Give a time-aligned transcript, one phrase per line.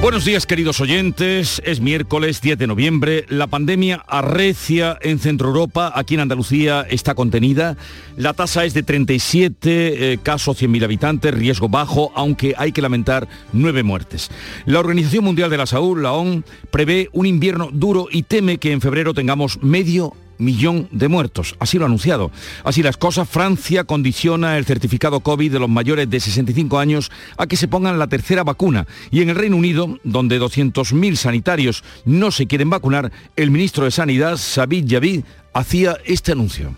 [0.00, 5.92] Buenos días queridos oyentes, es miércoles 10 de noviembre, la pandemia arrecia en Centro Europa,
[5.92, 7.76] aquí en Andalucía está contenida,
[8.16, 13.28] la tasa es de 37 eh, casos 100.000 habitantes, riesgo bajo, aunque hay que lamentar
[13.52, 14.30] nueve muertes.
[14.66, 18.70] La Organización Mundial de la Salud, la OMS, prevé un invierno duro y teme que
[18.70, 21.56] en febrero tengamos medio millón de muertos.
[21.58, 22.30] Así lo ha anunciado.
[22.64, 27.46] Así las cosas, Francia condiciona el certificado COVID de los mayores de 65 años a
[27.46, 28.86] que se pongan la tercera vacuna.
[29.10, 33.90] Y en el Reino Unido, donde 200.000 sanitarios no se quieren vacunar, el ministro de
[33.90, 36.74] Sanidad, Sabid Javid, hacía este anuncio.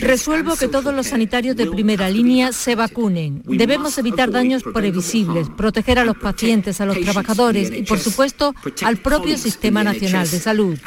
[0.00, 3.42] Resuelvo que todos los sanitarios de primera línea se vacunen.
[3.44, 8.98] Debemos evitar daños previsibles, proteger a los pacientes, a los trabajadores y, por supuesto, al
[8.98, 10.78] propio Sistema Nacional de Salud.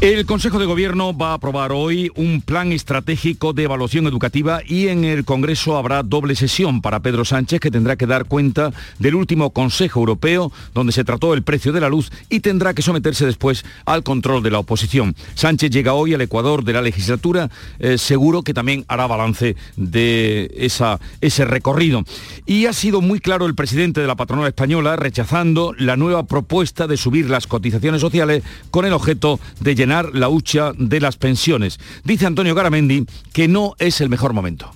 [0.00, 4.86] El Consejo de Gobierno va a aprobar hoy un plan estratégico de evaluación educativa y
[4.86, 9.16] en el Congreso habrá doble sesión para Pedro Sánchez que tendrá que dar cuenta del
[9.16, 13.26] último Consejo Europeo donde se trató el precio de la luz y tendrá que someterse
[13.26, 15.16] después al control de la oposición.
[15.34, 20.48] Sánchez llega hoy al Ecuador de la legislatura, eh, seguro que también hará balance de
[20.56, 22.04] esa, ese recorrido.
[22.46, 26.86] Y ha sido muy claro el presidente de la patronal española rechazando la nueva propuesta
[26.86, 31.78] de subir las cotizaciones sociales con el objeto de llenar la hucha de las pensiones.
[32.04, 34.72] Dice Antonio Garamendi que no es el mejor momento.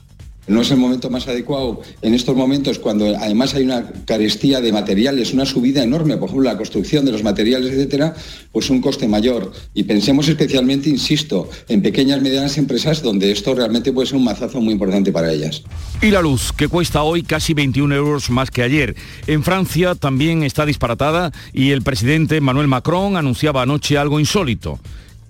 [0.53, 4.71] No es el momento más adecuado en estos momentos cuando además hay una carestía de
[4.71, 8.15] materiales, una subida enorme, por ejemplo, la construcción de los materiales, etcétera,
[8.53, 9.51] pues un coste mayor.
[9.73, 14.25] Y pensemos especialmente, insisto, en pequeñas y medianas empresas donde esto realmente puede ser un
[14.25, 15.63] mazazo muy importante para ellas.
[16.03, 18.95] Y la luz, que cuesta hoy casi 21 euros más que ayer.
[19.27, 24.79] En Francia también está disparatada y el presidente Manuel Macron anunciaba anoche algo insólito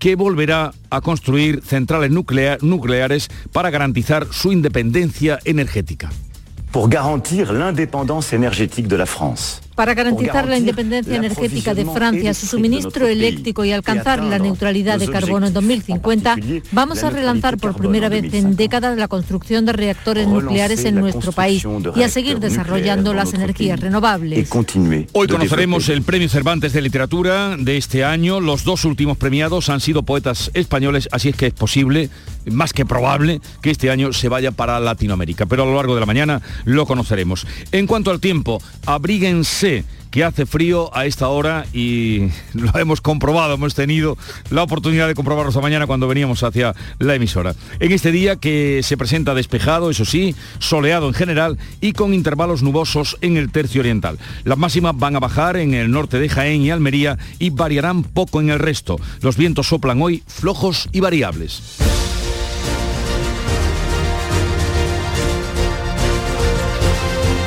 [0.03, 6.11] que volverá a construir centrales nucleares para garantizar su independencia energética.
[8.89, 9.62] De la.
[9.75, 15.09] Para garantizar la independencia energética de Francia, su suministro eléctrico y alcanzar la neutralidad de
[15.09, 16.37] carbono en 2050,
[16.73, 21.33] vamos a relanzar por primera vez en décadas la construcción de reactores nucleares en nuestro
[21.33, 21.67] país
[21.97, 24.51] y a seguir desarrollando las energías renovables.
[25.13, 28.41] Hoy conoceremos el Premio Cervantes de Literatura de este año.
[28.41, 32.11] Los dos últimos premiados han sido poetas españoles, así es que es posible,
[32.51, 35.47] más que probable, que este año se vaya para Latinoamérica.
[35.47, 37.47] Pero a lo largo de la mañana lo conoceremos.
[37.73, 43.55] En cuanto al tiempo, abríguense que hace frío a esta hora y lo hemos comprobado,
[43.55, 44.17] hemos tenido
[44.51, 47.55] la oportunidad de comprobarlo esta mañana cuando veníamos hacia la emisora.
[47.81, 52.63] En este día que se presenta despejado, eso sí, soleado en general y con intervalos
[52.63, 54.19] nubosos en el tercio oriental.
[54.45, 58.41] Las máximas van a bajar en el norte de Jaén y Almería y variarán poco
[58.41, 59.01] en el resto.
[59.23, 62.12] Los vientos soplan hoy flojos y variables.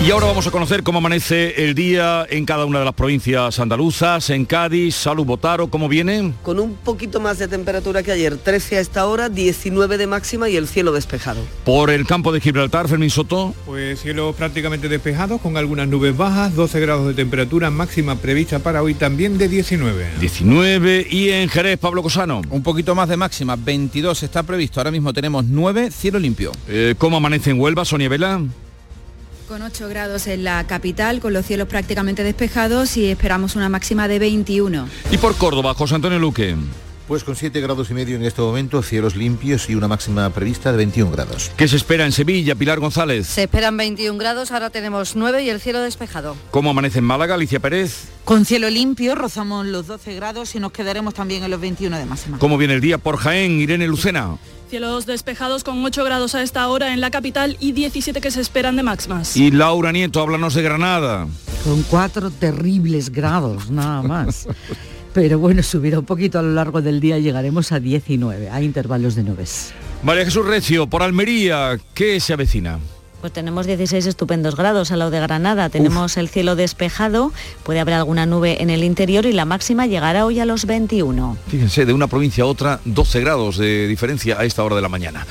[0.06, 3.60] Y ahora vamos a conocer cómo amanece el día en cada una de las provincias
[3.60, 6.32] andaluzas, en Cádiz, Salud Botaro, ¿cómo viene?
[6.44, 10.48] Con un poquito más de temperatura que ayer, 13 a esta hora, 19 de máxima
[10.48, 11.42] y el cielo despejado.
[11.64, 13.56] Por el campo de Gibraltar, Fermín Soto.
[13.66, 18.84] Pues cielo prácticamente despejado, con algunas nubes bajas, 12 grados de temperatura máxima prevista para
[18.84, 20.06] hoy también de 19.
[20.20, 22.44] 19 y en Jerez, Pablo Cosano.
[22.52, 26.52] Un poquito más de máxima, 22 está previsto, ahora mismo tenemos 9, cielo limpio.
[26.68, 28.40] Eh, ¿Cómo amanece en Huelva, Sonia Vela?
[29.48, 34.08] Con 8 grados en la capital, con los cielos prácticamente despejados y esperamos una máxima
[34.08, 34.88] de 21.
[35.12, 36.56] Y por Córdoba, José Antonio Luque.
[37.08, 40.72] Pues con 7 grados y medio en este momento, cielos limpios y una máxima prevista
[40.72, 41.52] de 21 grados.
[41.56, 43.28] ¿Qué se espera en Sevilla, Pilar González?
[43.28, 46.36] Se esperan 21 grados, ahora tenemos 9 y el cielo despejado.
[46.50, 48.06] ¿Cómo amanece en Málaga, Alicia Pérez?
[48.24, 52.06] Con cielo limpio, rozamos los 12 grados y nos quedaremos también en los 21 de
[52.08, 52.40] máxima.
[52.40, 54.38] ¿Cómo viene el día por Jaén, Irene Lucena?
[54.70, 58.42] Cielos despejados con 8 grados a esta hora en la capital y 17 que se
[58.42, 59.38] esperan de máximas.
[59.38, 61.28] Y Laura Nieto, háblanos de Granada.
[61.64, 64.48] Con 4 terribles grados, nada más.
[65.14, 68.62] Pero bueno, subirá un poquito a lo largo del día y llegaremos a 19, a
[68.62, 69.72] intervalos de nubes.
[70.04, 72.80] María Jesús Recio, por Almería, ¿qué se avecina?
[73.26, 77.34] Pues tenemos 16 estupendos grados al lado de Granada, tenemos el cielo despejado,
[77.64, 81.36] puede haber alguna nube en el interior y la máxima llegará hoy a los 21.
[81.48, 84.90] Fíjense, de una provincia a otra, 12 grados de diferencia a esta hora de la
[84.90, 85.26] mañana.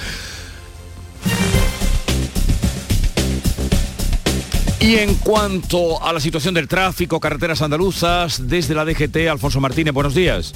[4.80, 9.94] Y en cuanto a la situación del tráfico, carreteras andaluzas, desde la DGT, Alfonso Martínez,
[9.94, 10.52] buenos días.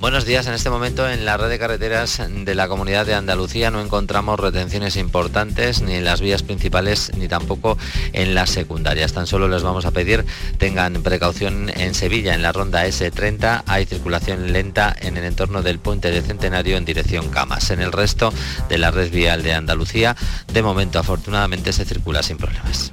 [0.00, 0.46] Buenos días.
[0.46, 4.40] En este momento en la red de carreteras de la Comunidad de Andalucía no encontramos
[4.40, 7.76] retenciones importantes ni en las vías principales ni tampoco
[8.14, 9.12] en las secundarias.
[9.12, 10.24] Tan solo les vamos a pedir
[10.56, 15.78] tengan precaución en Sevilla, en la ronda S30 hay circulación lenta en el entorno del
[15.78, 17.70] puente de Centenario en dirección Camas.
[17.70, 18.32] En el resto
[18.70, 20.16] de la red vial de Andalucía,
[20.50, 22.90] de momento afortunadamente se circula sin problemas.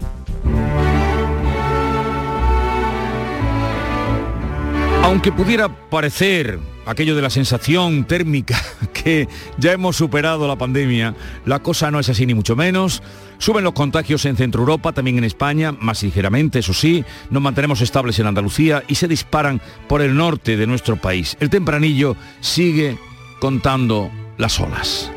[5.03, 8.57] Aunque pudiera parecer aquello de la sensación térmica
[8.93, 13.03] que ya hemos superado la pandemia, la cosa no es así ni mucho menos.
[13.37, 17.81] Suben los contagios en Centro Europa, también en España, más ligeramente, eso sí, nos mantenemos
[17.81, 21.37] estables en Andalucía y se disparan por el norte de nuestro país.
[21.39, 22.97] El tempranillo sigue
[23.39, 25.11] contando las olas.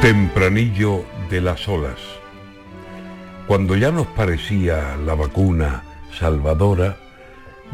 [0.00, 1.98] Tempranillo de las olas.
[3.46, 5.82] Cuando ya nos parecía la vacuna
[6.18, 6.96] salvadora,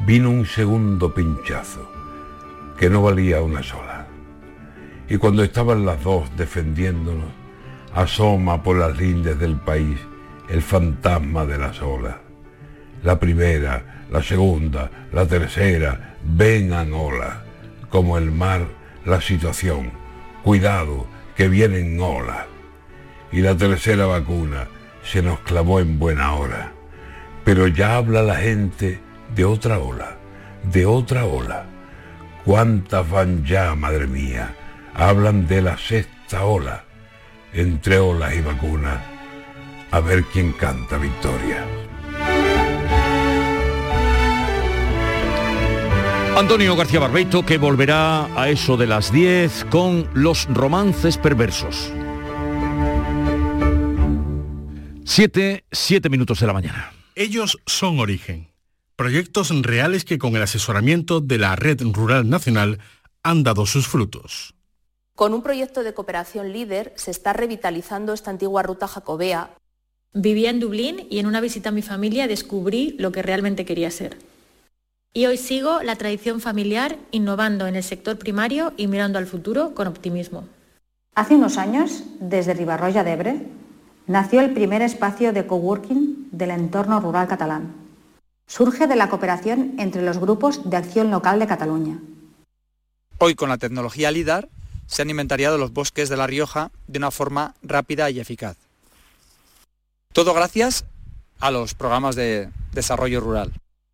[0.06, 1.90] vino un segundo pinchazo,
[2.80, 4.06] que no valía una sola.
[5.06, 7.28] Y cuando estaban las dos defendiéndonos,
[7.94, 9.98] asoma por las lindes del país
[10.48, 12.16] el fantasma de las olas.
[13.02, 17.40] La primera, la segunda, la tercera, vengan olas,
[17.90, 18.62] como el mar,
[19.04, 19.90] la situación.
[20.42, 21.06] Cuidado,
[21.36, 22.46] que vienen olas.
[23.30, 24.68] Y la tercera vacuna
[25.04, 26.72] se nos clavó en buena hora.
[27.44, 29.00] Pero ya habla la gente
[29.34, 30.16] de otra ola,
[30.72, 31.69] de otra ola.
[32.44, 34.54] ¿Cuántas van ya, madre mía?
[34.94, 36.84] Hablan de la sexta ola,
[37.52, 38.98] entre olas y vacunas.
[39.90, 41.64] A ver quién canta victoria.
[46.36, 51.92] Antonio García Barbeito que volverá a eso de las 10 con los romances perversos.
[55.04, 56.92] Siete, siete minutos de la mañana.
[57.14, 58.49] Ellos son Origen
[59.00, 62.80] proyectos reales que con el asesoramiento de la Red Rural Nacional
[63.22, 64.52] han dado sus frutos.
[65.16, 69.56] Con un proyecto de cooperación líder se está revitalizando esta antigua ruta jacobea.
[70.12, 73.90] Vivía en Dublín y en una visita a mi familia descubrí lo que realmente quería
[73.90, 74.18] ser.
[75.14, 79.74] Y hoy sigo la tradición familiar innovando en el sector primario y mirando al futuro
[79.74, 80.44] con optimismo.
[81.14, 83.46] Hace unos años, desde Ribarroya de Ebre,
[84.06, 87.79] nació el primer espacio de coworking del entorno rural catalán
[88.50, 92.00] surge de la cooperación entre los grupos de acción local de Cataluña.
[93.18, 94.48] Hoy con la tecnología LIDAR
[94.88, 98.56] se han inventariado los bosques de La Rioja de una forma rápida y eficaz.
[100.12, 100.84] Todo gracias
[101.38, 103.52] a los programas de desarrollo rural.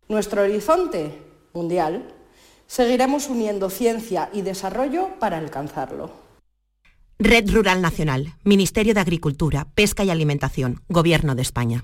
[0.09, 1.21] Nuestro horizonte
[1.53, 2.11] mundial
[2.65, 6.11] seguiremos uniendo ciencia y desarrollo para alcanzarlo.
[7.19, 11.83] Red Rural Nacional, Ministerio de Agricultura, Pesca y Alimentación, Gobierno de España.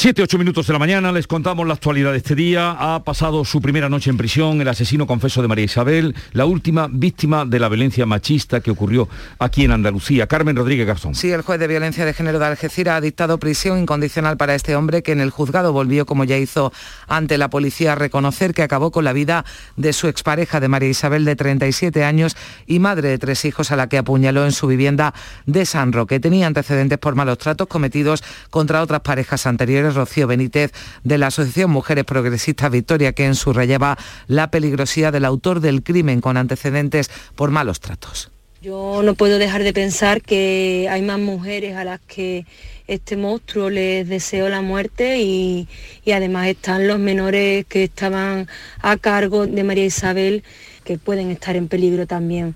[0.00, 2.76] Siete, ocho minutos de la mañana, les contamos la actualidad de este día.
[2.78, 6.86] Ha pasado su primera noche en prisión el asesino confeso de María Isabel, la última
[6.88, 9.08] víctima de la violencia machista que ocurrió
[9.40, 10.28] aquí en Andalucía.
[10.28, 11.16] Carmen Rodríguez Garzón.
[11.16, 14.76] Sí, el juez de violencia de género de Algeciras ha dictado prisión incondicional para este
[14.76, 16.72] hombre que en el juzgado volvió, como ya hizo
[17.08, 20.90] ante la policía, a reconocer que acabó con la vida de su expareja de María
[20.90, 22.36] Isabel de 37 años
[22.68, 25.12] y madre de tres hijos a la que apuñaló en su vivienda
[25.46, 26.20] de San Roque.
[26.20, 30.72] Tenía antecedentes por malos tratos cometidos contra otras parejas anteriores Rocío Benítez
[31.04, 35.82] de la Asociación Mujeres Progresistas Victoria, que en su relleva la peligrosidad del autor del
[35.82, 38.30] crimen con antecedentes por malos tratos.
[38.60, 42.44] Yo no puedo dejar de pensar que hay más mujeres a las que
[42.88, 45.68] este monstruo les deseó la muerte y,
[46.04, 48.48] y además están los menores que estaban
[48.80, 50.42] a cargo de María Isabel
[50.88, 52.54] que pueden estar en peligro también.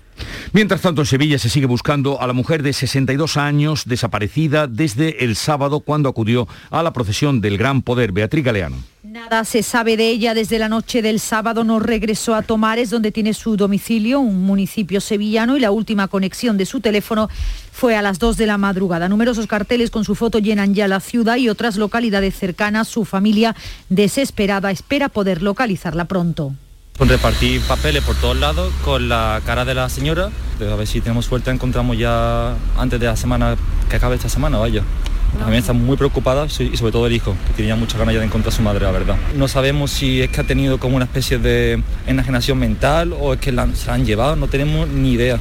[0.53, 5.23] Mientras tanto, en Sevilla se sigue buscando a la mujer de 62 años desaparecida desde
[5.23, 8.11] el sábado cuando acudió a la procesión del Gran Poder.
[8.11, 8.77] Beatriz Galeano.
[9.03, 11.63] Nada se sabe de ella desde la noche del sábado.
[11.63, 16.57] No regresó a Tomares, donde tiene su domicilio, un municipio sevillano, y la última conexión
[16.57, 17.29] de su teléfono
[17.71, 19.09] fue a las 2 de la madrugada.
[19.09, 22.87] Numerosos carteles con su foto llenan ya la ciudad y otras localidades cercanas.
[22.87, 23.55] Su familia,
[23.89, 26.55] desesperada, espera poder localizarla pronto
[26.97, 30.29] con repartir papeles por todos lados con la cara de la señora.
[30.59, 33.55] A ver si tenemos suerte encontramos ya antes de la semana
[33.89, 34.83] que acabe esta semana, vaya.
[35.37, 38.27] También está muy preocupada y sobre todo el hijo, que tenía muchas ganas ya de
[38.27, 39.15] encontrar a su madre, la verdad.
[39.35, 43.39] No sabemos si es que ha tenido como una especie de enajenación mental o es
[43.39, 45.39] que la, se la han llevado, no tenemos ni idea.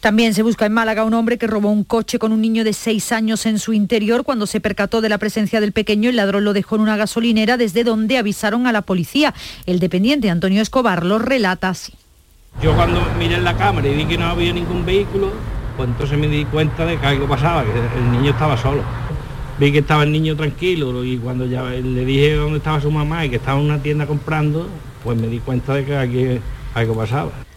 [0.00, 2.72] También se busca en Málaga un hombre que robó un coche con un niño de
[2.72, 4.24] seis años en su interior.
[4.24, 7.58] Cuando se percató de la presencia del pequeño, el ladrón lo dejó en una gasolinera
[7.58, 9.34] desde donde avisaron a la policía.
[9.66, 11.92] El dependiente Antonio Escobar lo relata así.
[12.62, 15.32] Yo cuando miré en la cámara y vi que no había ningún vehículo,
[15.76, 18.82] pues entonces me di cuenta de que algo pasaba, que el niño estaba solo.
[19.58, 23.26] vi que estaba el niño tranquilo y cuando ya le dije dónde estaba su mamá
[23.26, 24.66] y que estaba en una tienda comprando,
[25.04, 26.40] pues me di cuenta de que aquí
[26.72, 27.49] algo pasaba.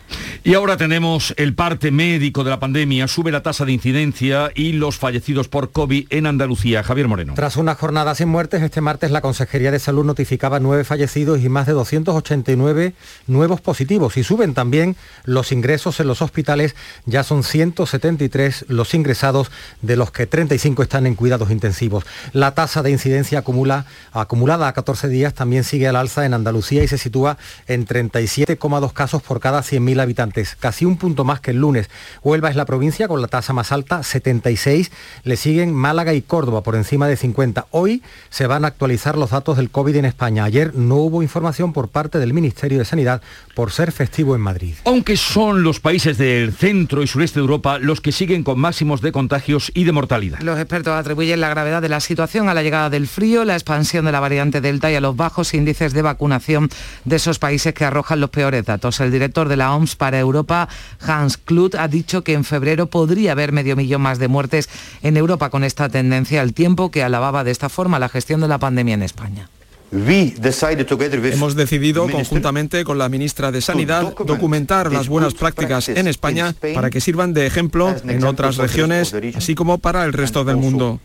[0.46, 4.74] Y ahora tenemos el parte médico de la pandemia, sube la tasa de incidencia y
[4.74, 6.84] los fallecidos por COVID en Andalucía.
[6.84, 7.34] Javier Moreno.
[7.34, 11.48] Tras una jornada sin muertes, este martes la Consejería de Salud notificaba nueve fallecidos y
[11.48, 12.94] más de 289
[13.28, 14.18] nuevos positivos.
[14.18, 19.50] Y suben también los ingresos en los hospitales, ya son 173 los ingresados,
[19.82, 22.04] de los que 35 están en cuidados intensivos.
[22.34, 26.84] La tasa de incidencia acumula, acumulada a 14 días también sigue al alza en Andalucía
[26.84, 31.52] y se sitúa en 37,2 casos por cada 100.000 habitantes casi un punto más que
[31.52, 31.90] el lunes.
[32.24, 34.92] Huelva es la provincia con la tasa más alta, 76.
[35.24, 37.68] Le siguen Málaga y Córdoba por encima de 50.
[37.72, 40.44] Hoy se van a actualizar los datos del COVID en España.
[40.44, 43.22] Ayer no hubo información por parte del Ministerio de Sanidad
[43.56, 44.76] por ser festivo en Madrid.
[44.86, 49.02] Aunque son los países del centro y sureste de Europa los que siguen con máximos
[49.02, 50.40] de contagios y de mortalidad.
[50.40, 54.06] Los expertos atribuyen la gravedad de la situación a la llegada del frío, la expansión
[54.06, 56.70] de la variante Delta y a los bajos índices de vacunación
[57.06, 59.00] de esos países que arrojan los peores datos.
[59.00, 60.68] El director de la OMS para Europa,
[61.00, 64.70] Hans Kluth, ha dicho que en febrero podría haber medio millón más de muertes
[65.02, 68.48] en Europa con esta tendencia, al tiempo que alababa de esta forma la gestión de
[68.48, 69.50] la pandemia en España.
[69.94, 76.90] Hemos decidido conjuntamente con la ministra de Sanidad documentar las buenas prácticas en España para
[76.90, 81.00] que sirvan de ejemplo en otras regiones, así como para el resto del mundo.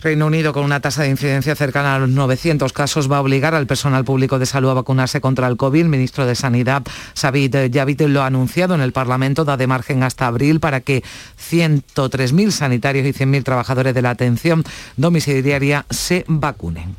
[0.00, 3.54] Reino Unido, con una tasa de incidencia cercana a los 900 casos, va a obligar
[3.54, 5.82] al personal público de salud a vacunarse contra el COVID.
[5.82, 6.82] El ministro de Sanidad,
[7.14, 11.02] Sabid Javid, lo ha anunciado en el Parlamento, da de margen hasta abril para que
[11.50, 14.64] 103.000 sanitarios y 100.000 trabajadores de la atención
[14.96, 16.96] domiciliaria se vacunen.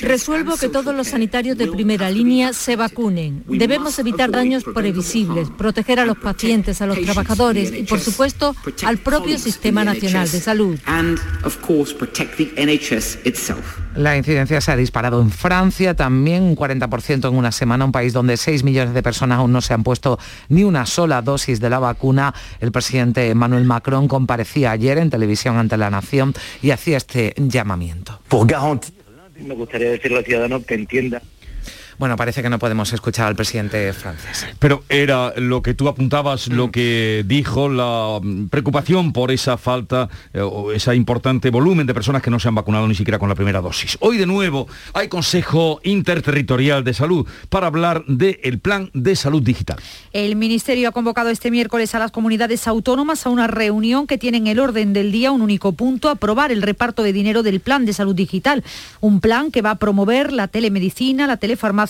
[0.00, 3.44] Resuelvo que todos los sanitarios de primera línea se vacunen.
[3.48, 8.54] Debemos evitar daños previsibles, proteger a los pacientes, a los trabajadores y, por supuesto,
[8.84, 10.78] al propio Sistema Nacional de Salud.
[13.96, 18.12] La incidencia se ha disparado en Francia, también un 40% en una semana, un país
[18.12, 20.18] donde 6 millones de personas aún no se han puesto
[20.48, 22.34] ni una sola dosis de la vacuna.
[22.60, 28.03] El presidente Emmanuel Macron comparecía ayer en televisión ante la Nación y hacía este llamamiento.
[29.36, 29.90] Me gustaría
[31.98, 34.46] bueno, parece que no podemos escuchar al presidente francés.
[34.58, 38.20] Pero era lo que tú apuntabas, lo que dijo, la
[38.50, 42.54] preocupación por esa falta eh, o ese importante volumen de personas que no se han
[42.54, 43.96] vacunado ni siquiera con la primera dosis.
[44.00, 49.78] Hoy de nuevo hay Consejo Interterritorial de Salud para hablar del Plan de Salud Digital.
[50.12, 54.38] El Ministerio ha convocado este miércoles a las comunidades autónomas a una reunión que tiene
[54.38, 57.84] en el orden del día un único punto, aprobar el reparto de dinero del Plan
[57.84, 58.64] de Salud Digital.
[59.00, 61.83] Un plan que va a promover la telemedicina, la telefarmacia,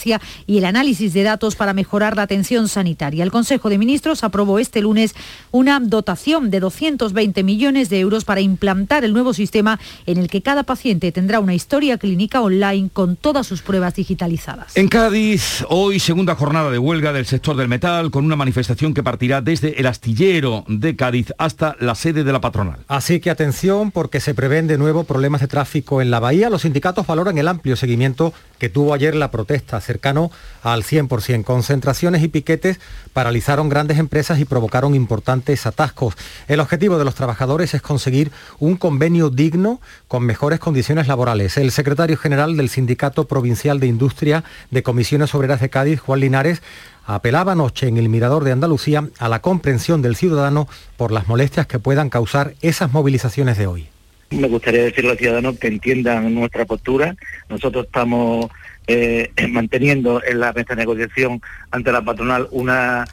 [0.46, 3.22] y el análisis de datos para mejorar la atención sanitaria.
[3.22, 5.14] El Consejo de Ministros aprobó este lunes
[5.50, 10.42] una dotación de 220 millones de euros para implantar el nuevo sistema en el que
[10.42, 14.76] cada paciente tendrá una historia clínica online con todas sus pruebas digitalizadas.
[14.76, 19.02] En Cádiz, hoy segunda jornada de huelga del sector del metal con una manifestación que
[19.02, 22.80] partirá desde el astillero de Cádiz hasta la sede de la patronal.
[22.88, 26.50] Así que atención porque se prevén de nuevo problemas de tráfico en la bahía.
[26.50, 30.30] Los sindicatos valoran el amplio seguimiento que tuvo ayer la protesta cercano
[30.62, 31.44] al 100%.
[31.44, 32.80] Concentraciones y piquetes
[33.12, 36.14] paralizaron grandes empresas y provocaron importantes atascos.
[36.48, 41.56] El objetivo de los trabajadores es conseguir un convenio digno con mejores condiciones laborales.
[41.56, 46.62] El secretario general del Sindicato Provincial de Industria de Comisiones Obreras de Cádiz, Juan Linares,
[47.06, 51.66] apelaba anoche en el Mirador de Andalucía a la comprensión del ciudadano por las molestias
[51.66, 53.88] que puedan causar esas movilizaciones de hoy.
[54.30, 57.14] Me gustaría decirle al ciudadano que entiendan nuestra postura.
[57.48, 58.50] Nosotros estamos
[58.86, 63.04] eh, manteniendo en la mesa de negociación ante la patronal una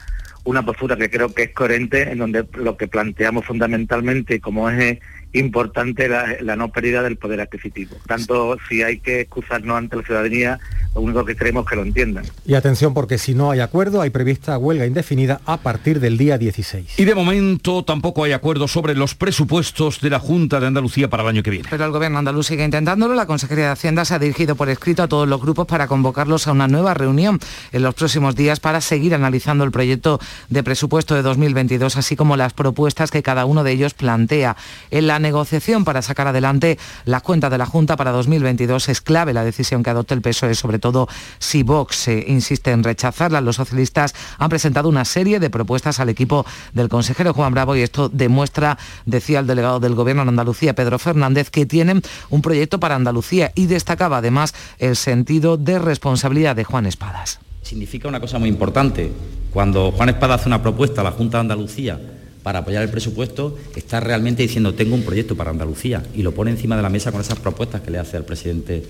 [0.44, 4.98] una postura que creo que es coherente, en donde lo que planteamos fundamentalmente como es
[5.32, 7.96] importante la, no pérdida del poder adquisitivo.
[8.06, 10.60] Tanto si hay que excusarnos ante la ciudadanía,
[10.94, 12.24] lo único que queremos que lo entiendan.
[12.44, 16.38] Y atención porque si no hay acuerdo, hay prevista huelga indefinida a partir del día
[16.38, 16.98] 16.
[16.98, 21.22] Y de momento tampoco hay acuerdo sobre los presupuestos de la Junta de Andalucía para
[21.22, 21.68] el año que viene.
[21.70, 23.14] Pero el gobierno andaluz sigue intentándolo.
[23.14, 26.46] La Consejería de Hacienda se ha dirigido por escrito a todos los grupos para convocarlos
[26.46, 27.40] a una nueva reunión
[27.72, 30.20] en los próximos días para seguir analizando el proyecto
[30.50, 34.56] de presupuesto de 2022, así como las propuestas que cada uno de ellos plantea.
[34.90, 39.32] En la negociación para sacar adelante las cuentas de la Junta para 2022 es clave
[39.32, 43.40] la decisión que adopte el PSOE, sobre todo si Vox insiste en rechazarla.
[43.40, 47.80] Los socialistas han presentado una serie de propuestas al equipo del consejero Juan Bravo y
[47.80, 48.76] esto demuestra,
[49.06, 53.52] decía el delegado del Gobierno en Andalucía, Pedro Fernández, que tienen un proyecto para Andalucía
[53.54, 57.40] y destacaba además el sentido de responsabilidad de Juan Espadas.
[57.62, 59.12] Significa una cosa muy importante.
[59.52, 62.00] Cuando Juan Espadas hace una propuesta a la Junta de Andalucía
[62.42, 66.50] para apoyar el presupuesto está realmente diciendo tengo un proyecto para Andalucía y lo pone
[66.50, 68.82] encima de la mesa con esas propuestas que le hace al presidente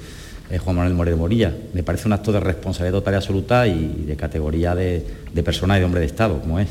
[0.50, 1.54] eh, Juan Manuel Moreno Morilla.
[1.72, 5.76] Me parece un acto de responsabilidad total y absoluta y de categoría de, de persona
[5.76, 6.68] y de hombre de Estado, como es.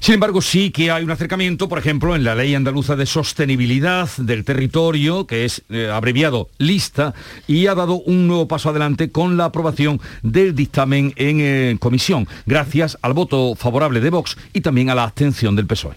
[0.00, 4.08] Sin embargo, sí que hay un acercamiento, por ejemplo, en la Ley Andaluza de Sostenibilidad
[4.18, 7.14] del Territorio, que es eh, abreviado LISTA,
[7.46, 12.28] y ha dado un nuevo paso adelante con la aprobación del dictamen en eh, comisión,
[12.46, 15.94] gracias al voto favorable de Vox y también a la abstención del PSOE.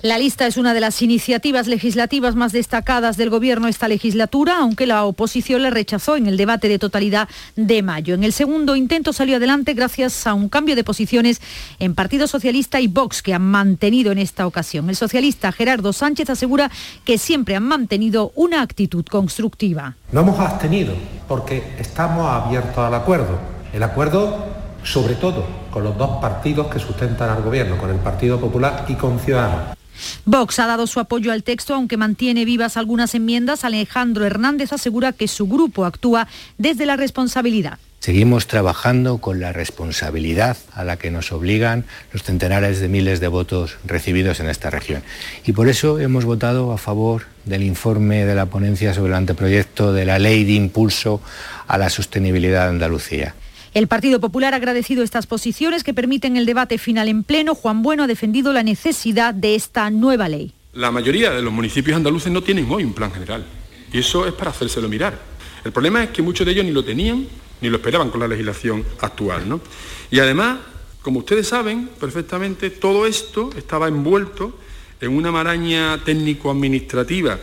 [0.00, 4.86] La lista es una de las iniciativas legislativas más destacadas del Gobierno esta legislatura, aunque
[4.86, 8.14] la oposición la rechazó en el debate de totalidad de mayo.
[8.14, 11.40] En el segundo intento salió adelante gracias a un cambio de posiciones
[11.78, 14.88] en Partido Socialista y Vox, que han mantenido en esta ocasión.
[14.88, 16.70] El socialista Gerardo Sánchez asegura
[17.04, 19.96] que siempre han mantenido una actitud constructiva.
[20.12, 20.94] No hemos abstenido
[21.28, 23.38] porque estamos abiertos al acuerdo.
[23.72, 28.40] El acuerdo sobre todo con los dos partidos que sustentan al gobierno, con el Partido
[28.40, 29.76] Popular y con Ciudadanos.
[30.24, 33.64] Vox ha dado su apoyo al texto, aunque mantiene vivas algunas enmiendas.
[33.64, 37.78] Alejandro Hernández asegura que su grupo actúa desde la responsabilidad.
[38.00, 43.28] Seguimos trabajando con la responsabilidad a la que nos obligan los centenares de miles de
[43.28, 45.04] votos recibidos en esta región.
[45.46, 49.92] Y por eso hemos votado a favor del informe de la ponencia sobre el anteproyecto
[49.92, 51.20] de la ley de impulso
[51.68, 53.36] a la sostenibilidad de Andalucía.
[53.74, 57.54] El Partido Popular ha agradecido estas posiciones que permiten el debate final en pleno.
[57.54, 60.52] Juan Bueno ha defendido la necesidad de esta nueva ley.
[60.74, 63.46] La mayoría de los municipios andaluces no tienen hoy un plan general
[63.90, 65.18] y eso es para hacérselo mirar.
[65.64, 67.26] El problema es que muchos de ellos ni lo tenían
[67.62, 69.48] ni lo esperaban con la legislación actual.
[69.48, 69.62] ¿no?
[70.10, 70.58] Y además,
[71.00, 74.58] como ustedes saben perfectamente, todo esto estaba envuelto
[75.00, 77.38] en una maraña técnico-administrativa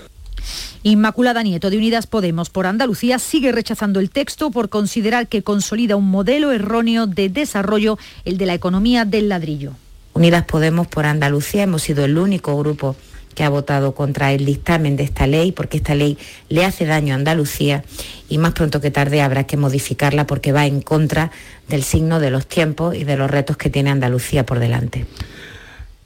[0.83, 5.95] Inmaculada Nieto de Unidas Podemos por Andalucía sigue rechazando el texto por considerar que consolida
[5.95, 9.73] un modelo erróneo de desarrollo, el de la economía del ladrillo.
[10.13, 12.95] Unidas Podemos por Andalucía hemos sido el único grupo
[13.35, 16.17] que ha votado contra el dictamen de esta ley porque esta ley
[16.49, 17.83] le hace daño a Andalucía
[18.27, 21.31] y más pronto que tarde habrá que modificarla porque va en contra
[21.67, 25.05] del signo de los tiempos y de los retos que tiene Andalucía por delante.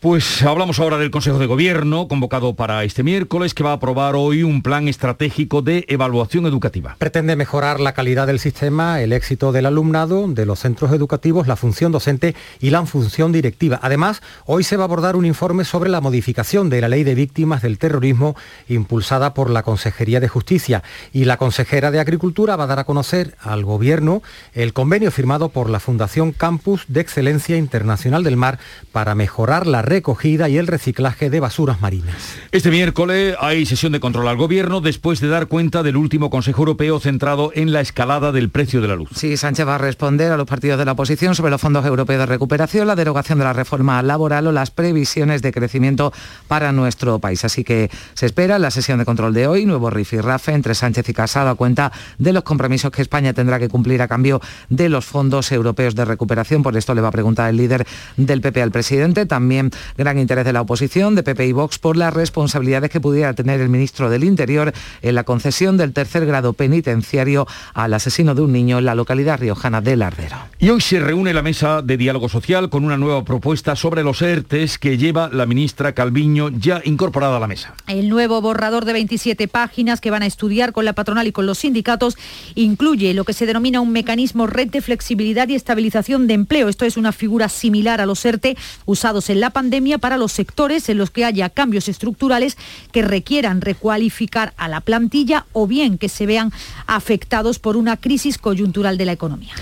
[0.03, 4.17] Pues hablamos ahora del Consejo de Gobierno, convocado para este miércoles, que va a aprobar
[4.17, 6.97] hoy un plan estratégico de evaluación educativa.
[6.99, 11.55] Pretende mejorar la calidad del sistema, el éxito del alumnado, de los centros educativos, la
[11.55, 13.79] función docente y la función directiva.
[13.81, 17.15] Además, hoy se va a abordar un informe sobre la modificación de la ley de
[17.15, 18.35] víctimas del terrorismo
[18.67, 20.83] impulsada por la Consejería de Justicia.
[21.13, 25.47] Y la consejera de Agricultura va a dar a conocer al Gobierno el convenio firmado
[25.47, 28.59] por la Fundación Campus de Excelencia Internacional del Mar
[28.91, 32.15] para mejorar la recogida y el reciclaje de basuras marinas.
[32.51, 36.63] Este miércoles hay sesión de control al gobierno después de dar cuenta del último Consejo
[36.63, 39.09] Europeo centrado en la escalada del precio de la luz.
[39.15, 42.21] Sí, Sánchez va a responder a los partidos de la oposición sobre los fondos europeos
[42.21, 46.11] de recuperación, la derogación de la reforma laboral o las previsiones de crecimiento
[46.47, 47.45] para nuestro país.
[47.45, 51.13] Así que se espera la sesión de control de hoy, nuevo rifirrafe entre Sánchez y
[51.13, 55.05] Casado a cuenta de los compromisos que España tendrá que cumplir a cambio de los
[55.05, 56.63] fondos europeos de recuperación.
[56.63, 57.85] Por esto le va a preguntar el líder
[58.17, 59.27] del PP al presidente.
[59.27, 63.33] También gran interés de la oposición, de PP y Vox, por las responsabilidades que pudiera
[63.33, 68.41] tener el ministro del Interior en la concesión del tercer grado penitenciario al asesino de
[68.41, 70.37] un niño en la localidad riojana de Lardero.
[70.59, 74.21] Y hoy se reúne la mesa de diálogo social con una nueva propuesta sobre los
[74.21, 77.73] ERTES que lleva la ministra Calviño ya incorporada a la mesa.
[77.87, 81.45] El nuevo borrador de 27 páginas que van a estudiar con la patronal y con
[81.45, 82.17] los sindicatos
[82.55, 86.69] incluye lo que se denomina un mecanismo red de flexibilidad y estabilización de empleo.
[86.69, 90.87] Esto es una figura similar a los ERTE usados en la pandemia para los sectores
[90.89, 92.57] en los que haya cambios estructurales
[92.91, 96.51] que requieran recualificar a la plantilla o bien que se vean
[96.85, 99.53] afectados por una crisis coyuntural de la economía.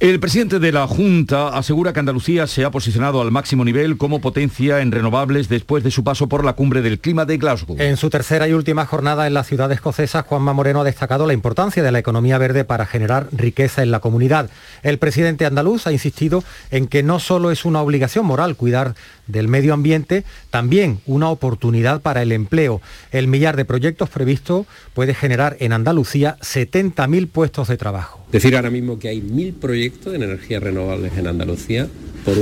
[0.00, 4.22] El presidente de la Junta asegura que Andalucía se ha posicionado al máximo nivel como
[4.22, 7.76] potencia en renovables después de su paso por la cumbre del clima de Glasgow.
[7.78, 11.34] En su tercera y última jornada en la ciudad escocesa, Juanma Moreno ha destacado la
[11.34, 14.48] importancia de la economía verde para generar riqueza en la comunidad.
[14.82, 18.94] El presidente andaluz ha insistido en que no solo es una obligación moral cuidar
[19.26, 22.80] del medio ambiente, también una oportunidad para el empleo.
[23.12, 28.19] El millar de proyectos previstos puede generar en Andalucía 70.000 puestos de trabajo.
[28.32, 31.88] Decir ahora mismo que hay mil proyectos en energías renovables en Andalucía
[32.24, 32.38] con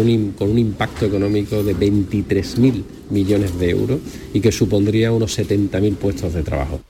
[0.51, 4.01] un impacto económico de 23.000 millones de euros
[4.35, 6.81] y que supondría unos 70.000 puestos de trabajo.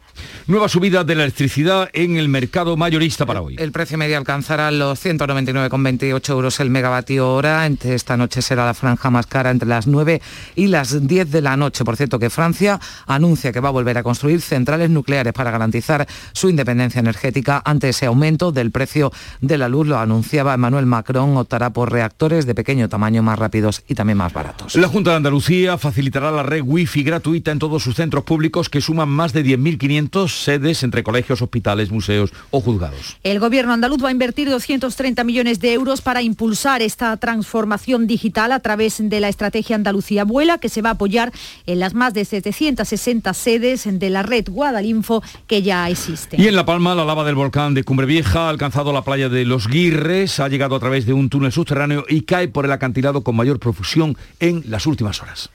[0.46, 3.56] Nueva subida de la electricidad en el mercado mayorista para hoy.
[3.58, 7.66] El precio medio alcanzará los 199,28 euros el megavatio hora.
[7.66, 10.22] Esta noche será la franja más cara entre las 9
[10.56, 11.84] y las 10 de la noche.
[11.84, 16.06] Por cierto, que Francia anuncia que va a volver a construir centrales nucleares para garantizar
[16.32, 19.86] su independencia energética ante ese aumento del precio de la luz.
[19.86, 24.32] Lo anunciaba Emmanuel Macron, optará por reactores de pequeño tamaño más rápidos y también más
[24.32, 24.76] baratos.
[24.76, 28.80] La Junta de Andalucía facilitará la red wifi gratuita en todos sus centros públicos que
[28.80, 33.16] suman más de 10.500 sedes entre colegios, hospitales, museos o juzgados.
[33.22, 38.52] El gobierno andaluz va a invertir 230 millones de euros para impulsar esta transformación digital
[38.52, 41.32] a través de la estrategia Andalucía Vuela, que se va a apoyar
[41.66, 46.40] en las más de 760 sedes de la red Guadalinfo que ya existe.
[46.40, 49.28] Y en La Palma, la lava del volcán de Cumbre Vieja ha alcanzado la playa
[49.28, 52.72] de Los Guirres, ha llegado a través de un túnel subterráneo y cae por el
[52.72, 55.50] acantilado con mayor profusión en las últimas horas.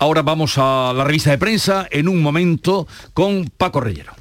[0.00, 4.14] Ahora vamos a la revista de prensa en un momento con Paco Reyero.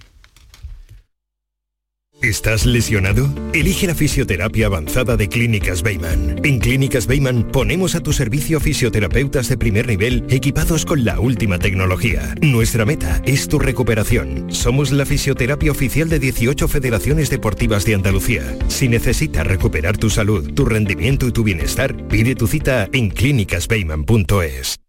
[2.21, 3.29] ¿Estás lesionado?
[3.53, 6.41] Elige la fisioterapia avanzada de Clínicas Beyman.
[6.43, 11.59] En Clínicas Beyman ponemos a tu servicio fisioterapeutas de primer nivel equipados con la última
[11.59, 12.35] tecnología.
[12.41, 14.51] Nuestra meta es tu recuperación.
[14.51, 18.43] Somos la fisioterapia oficial de 18 federaciones deportivas de Andalucía.
[18.67, 24.88] Si necesitas recuperar tu salud, tu rendimiento y tu bienestar, pide tu cita en clínicasbeyman.es.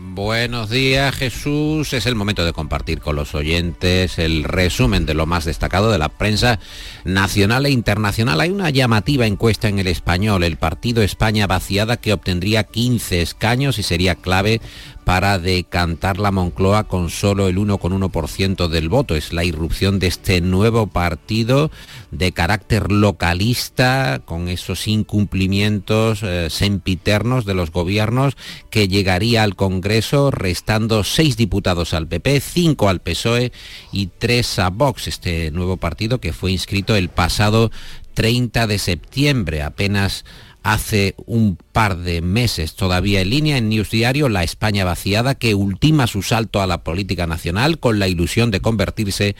[0.13, 5.25] Buenos días Jesús, es el momento de compartir con los oyentes el resumen de lo
[5.25, 6.59] más destacado de la prensa
[7.05, 8.41] nacional e internacional.
[8.41, 13.79] Hay una llamativa encuesta en el español, el partido España vaciada que obtendría 15 escaños
[13.79, 14.59] y sería clave
[15.03, 19.15] para decantar la Moncloa con solo el 1,1% del voto.
[19.15, 21.71] Es la irrupción de este nuevo partido
[22.11, 28.35] de carácter localista, con esos incumplimientos eh, sempiternos de los gobiernos,
[28.69, 33.51] que llegaría al Congreso restando seis diputados al PP, cinco al PSOE
[33.91, 37.71] y tres a Vox, este nuevo partido que fue inscrito el pasado
[38.13, 40.25] 30 de septiembre, apenas
[40.63, 45.55] hace un par de meses todavía en línea en News Diario La España vaciada que
[45.55, 49.35] ultima su salto a la política nacional con la ilusión de convertirse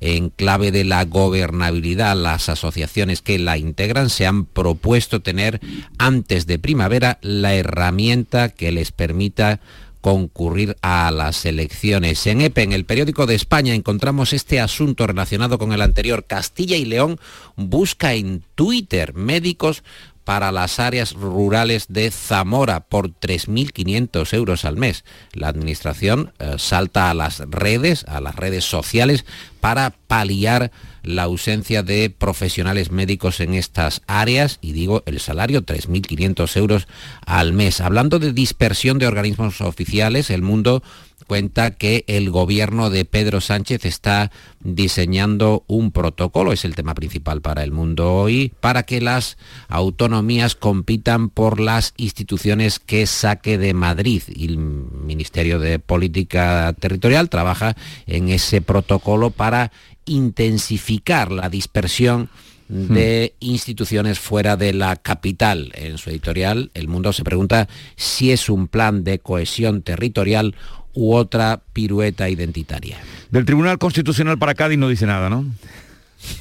[0.00, 2.16] en clave de la gobernabilidad.
[2.16, 5.60] Las asociaciones que la integran se han propuesto tener
[5.98, 9.60] antes de primavera la herramienta que les permita
[10.04, 12.26] concurrir a las elecciones.
[12.26, 16.26] En EPE, en el periódico de España, encontramos este asunto relacionado con el anterior.
[16.26, 17.18] Castilla y León
[17.56, 19.82] busca en Twitter médicos
[20.24, 25.04] para las áreas rurales de Zamora por 3.500 euros al mes.
[25.32, 29.24] La Administración eh, salta a las redes, a las redes sociales,
[29.60, 36.56] para paliar la ausencia de profesionales médicos en estas áreas y digo el salario 3.500
[36.56, 36.88] euros
[37.24, 37.80] al mes.
[37.80, 40.82] Hablando de dispersión de organismos oficiales, el mundo
[41.24, 47.40] cuenta que el gobierno de Pedro Sánchez está diseñando un protocolo, es el tema principal
[47.40, 49.36] para el mundo hoy, para que las
[49.68, 54.22] autonomías compitan por las instituciones que saque de Madrid.
[54.28, 59.72] Y el Ministerio de Política Territorial trabaja en ese protocolo para
[60.06, 62.28] intensificar la dispersión
[62.68, 63.44] de hmm.
[63.44, 65.72] instituciones fuera de la capital.
[65.74, 70.54] En su editorial, El Mundo se pregunta si es un plan de cohesión territorial
[70.94, 72.98] u otra pirueta identitaria.
[73.30, 75.44] Del Tribunal Constitucional para Cádiz no dice nada, ¿no?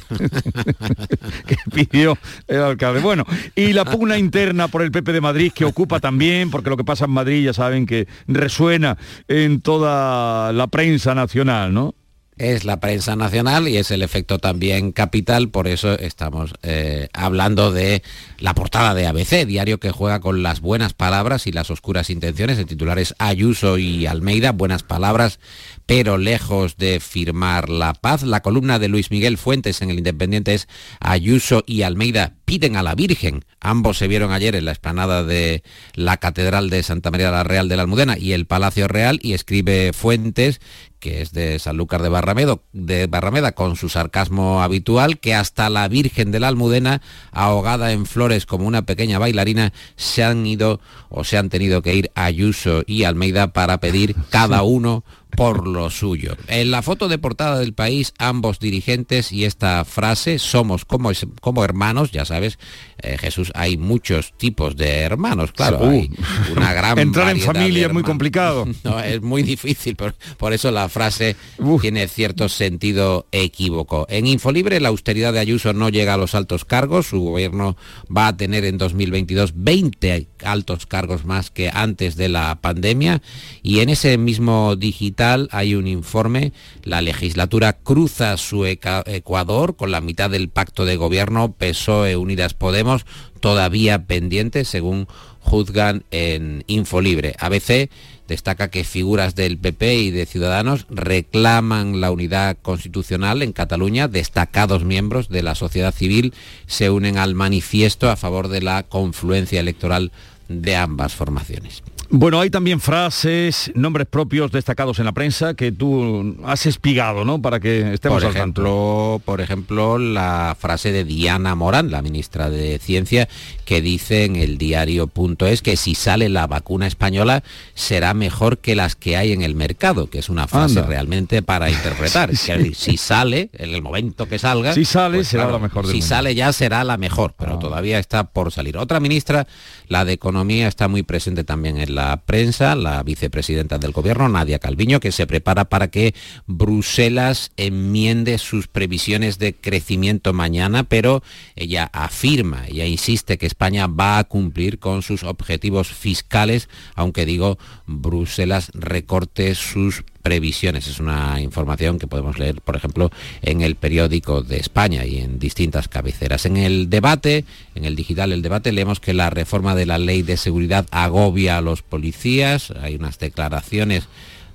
[1.48, 3.02] que pidió el alcalde.
[3.02, 6.78] Bueno, y la pugna interna por el PP de Madrid que ocupa también, porque lo
[6.78, 11.96] que pasa en Madrid ya saben que resuena en toda la prensa nacional, ¿no?
[12.38, 17.72] Es la prensa nacional y es el efecto también capital, por eso estamos eh, hablando
[17.72, 18.04] de
[18.40, 22.58] la portada de ABC, diario que juega con las buenas palabras y las oscuras intenciones,
[22.58, 25.40] el titular es Ayuso y Almeida, buenas palabras,
[25.86, 28.24] pero lejos de firmar la paz.
[28.24, 30.68] La columna de Luis Miguel Fuentes en el Independiente es
[31.00, 33.46] Ayuso y Almeida piden a la Virgen.
[33.60, 37.70] Ambos se vieron ayer en la explanada de la Catedral de Santa María la Real
[37.70, 40.60] de la Almudena y el Palacio Real y escribe Fuentes
[41.04, 45.90] que es de Sanlúcar de, Barramedo, de Barrameda, con su sarcasmo habitual, que hasta la
[45.90, 47.02] Virgen de la Almudena,
[47.34, 51.94] ahogada en flores como una pequeña bailarina, se han ido o se han tenido que
[51.94, 55.04] ir Ayuso y Almeida para pedir cada uno
[55.36, 56.36] por lo suyo.
[56.48, 61.64] En la foto de portada del país, ambos dirigentes y esta frase, somos como, como
[61.64, 62.60] hermanos, ya sabes,
[63.02, 66.10] eh, Jesús, hay muchos tipos de hermanos, claro, hay
[66.56, 68.68] una gran Entrar en familia es muy complicado.
[68.84, 71.36] No, es muy difícil, por, por eso la frase
[71.80, 74.06] tiene cierto sentido equívoco.
[74.10, 77.78] En Infolibre, la austeridad de Ayuso no llega a los altos cargos, su gobierno
[78.16, 83.22] va a tener en 2022 20 altos cargos más que antes de la pandemia
[83.62, 86.52] y en ese mismo digital hay un informe,
[86.84, 93.06] la legislatura cruza su Ecuador con la mitad del pacto de gobierno PSOE Unidas Podemos
[93.40, 95.08] todavía pendiente según
[95.40, 97.36] juzgan en Infolibre.
[97.40, 97.90] ABC
[98.28, 104.08] destaca que figuras del PP y de Ciudadanos reclaman la unidad constitucional en Cataluña.
[104.08, 106.34] Destacados miembros de la sociedad civil
[106.68, 110.12] se unen al manifiesto a favor de la confluencia electoral
[110.50, 111.84] de ambas formaciones.
[112.10, 117.42] Bueno, hay también frases, nombres propios destacados en la prensa que tú has espigado, ¿no?
[117.42, 122.50] Para que estemos por al ejemplo, Por ejemplo, la frase de Diana Morán, la ministra
[122.50, 123.28] de Ciencia,
[123.66, 128.96] que dice en el diario.es que si sale la vacuna española será mejor que las
[128.96, 132.36] que hay en el mercado, que es una frase realmente para interpretar.
[132.36, 134.74] si sale, en el momento que salga...
[134.74, 137.60] Si sale, pues será la mejor Si sale ya será la mejor, pero ah.
[137.60, 138.78] todavía está por salir.
[138.78, 139.48] Otra ministra,
[139.88, 144.60] la de Economía, está muy presente también en la prensa la vicepresidenta del gobierno, Nadia
[144.60, 146.14] Calviño, que se prepara para que
[146.48, 151.24] Bruselas enmiende sus previsiones de crecimiento mañana, pero
[151.56, 157.58] ella afirma, ella insiste que España va a cumplir con sus objetivos fiscales, aunque digo,
[157.86, 160.88] Bruselas recorte sus previsiones.
[160.88, 163.12] Es una información que podemos leer, por ejemplo,
[163.44, 166.48] en el periódico de España y en distintas cabeceras.
[166.48, 170.24] En el debate, en el digital el debate, leemos que la reforma de la ley
[170.24, 172.72] de seguridad agobia a los policías.
[172.82, 174.08] Hay unas declaraciones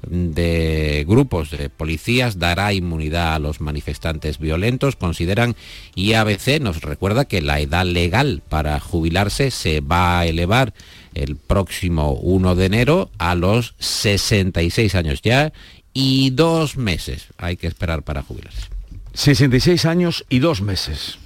[0.02, 5.57] de grupos de policías dará inmunidad a los manifestantes violentos, consideran
[5.94, 10.72] y ABC nos recuerda que la edad legal para jubilarse se va a elevar
[11.14, 15.52] el próximo 1 de enero a los 66 años ya
[15.92, 18.68] y dos meses hay que esperar para jubilarse.
[19.14, 21.18] 66 años y dos meses.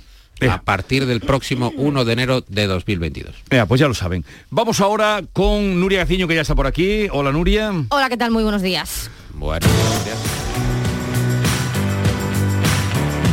[0.48, 3.34] A partir del próximo 1 de enero de 2022.
[3.68, 4.24] pues ya lo saben.
[4.50, 7.06] Vamos ahora con Nuria Gaciño, que ya está por aquí.
[7.12, 7.72] Hola, Nuria.
[7.90, 8.32] Hola, ¿qué tal?
[8.32, 9.08] Muy buenos días.
[9.34, 9.66] Bueno,
[10.04, 10.18] días.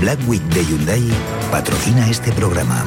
[0.01, 1.03] Black Week de Hyundai
[1.51, 2.85] patrocina este programa.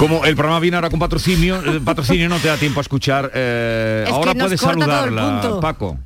[0.00, 3.30] Como el programa viene ahora con patrocinio, el patrocinio no te da tiempo a escuchar.
[3.34, 5.98] Eh, ahora puedes saludarla, Paco.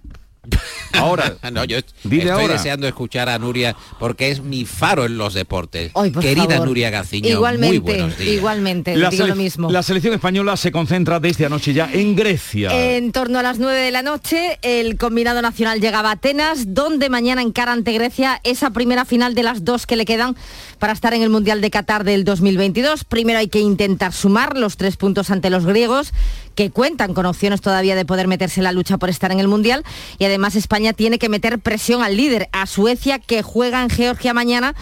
[0.95, 5.93] Ahora, no, yo estoy deseando escuchar a Nuria porque es mi faro en los deportes.
[6.21, 8.35] Querida Nuria Gaciño, igualmente, muy buenos días.
[8.35, 9.71] Igualmente, la digo lo mismo.
[9.71, 12.71] La selección española se concentra desde anoche ya en Grecia.
[12.97, 17.11] En torno a las 9 de la noche, el combinado nacional llegaba a Atenas, donde
[17.11, 20.37] mañana encara ante Grecia esa primera final de las dos que le quedan
[20.79, 23.05] para estar en el Mundial de Qatar del 2022.
[23.05, 26.13] Primero hay que intentar sumar los tres puntos ante los griegos,
[26.55, 29.49] que cuentan con opciones todavía de poder meterse en la lucha por estar en el
[29.49, 29.85] Mundial.
[30.19, 34.35] Y además España tiene que meter presión al líder, a Suecia, que juega en Georgia
[34.35, 34.75] mañana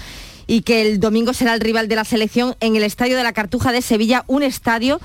[0.47, 3.33] y que el domingo será el rival de la selección en el Estadio de la
[3.33, 5.01] Cartuja de Sevilla, un estadio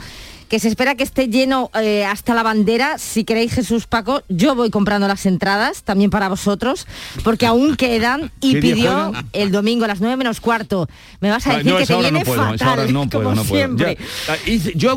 [0.48, 2.98] que se espera que esté lleno eh, hasta la bandera.
[2.98, 6.88] Si queréis, Jesús Paco, yo voy comprando las entradas también para vosotros,
[7.24, 10.88] porque aún quedan y pidió el domingo a las 9 menos cuarto.
[11.20, 13.98] Me vas a ah, decir que te viene fatal, como siempre.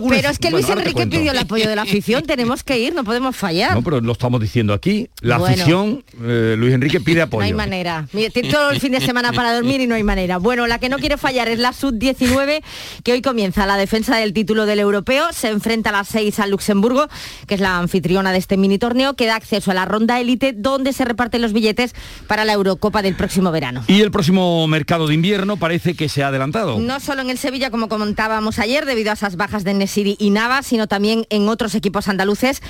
[0.08, 3.04] pero es que Luis Enrique pidió el apoyo de la afición, tenemos que ir, no
[3.04, 3.74] podemos fallar.
[3.74, 5.08] No, pero lo estamos diciendo aquí.
[5.20, 7.40] La afición, eh, Luis Enrique pide apoyo.
[7.40, 8.06] No hay manera.
[8.10, 10.38] tiene todo el fin de semana para dormir y no hay manera.
[10.38, 12.62] Bueno, la que no quiere fallar es la Sub-19,
[13.02, 16.50] que hoy comienza la defensa del título del europeo se enfrenta a las 6 al
[16.50, 17.08] Luxemburgo,
[17.46, 20.52] que es la anfitriona de este mini torneo, que da acceso a la ronda élite
[20.52, 21.94] donde se reparten los billetes
[22.26, 23.82] para la Eurocopa del próximo verano.
[23.88, 26.78] Y el próximo mercado de invierno parece que se ha adelantado.
[26.78, 30.30] No solo en el Sevilla, como comentábamos ayer, debido a esas bajas de Nesiri y
[30.30, 32.62] Nava, sino también en otros equipos andaluces.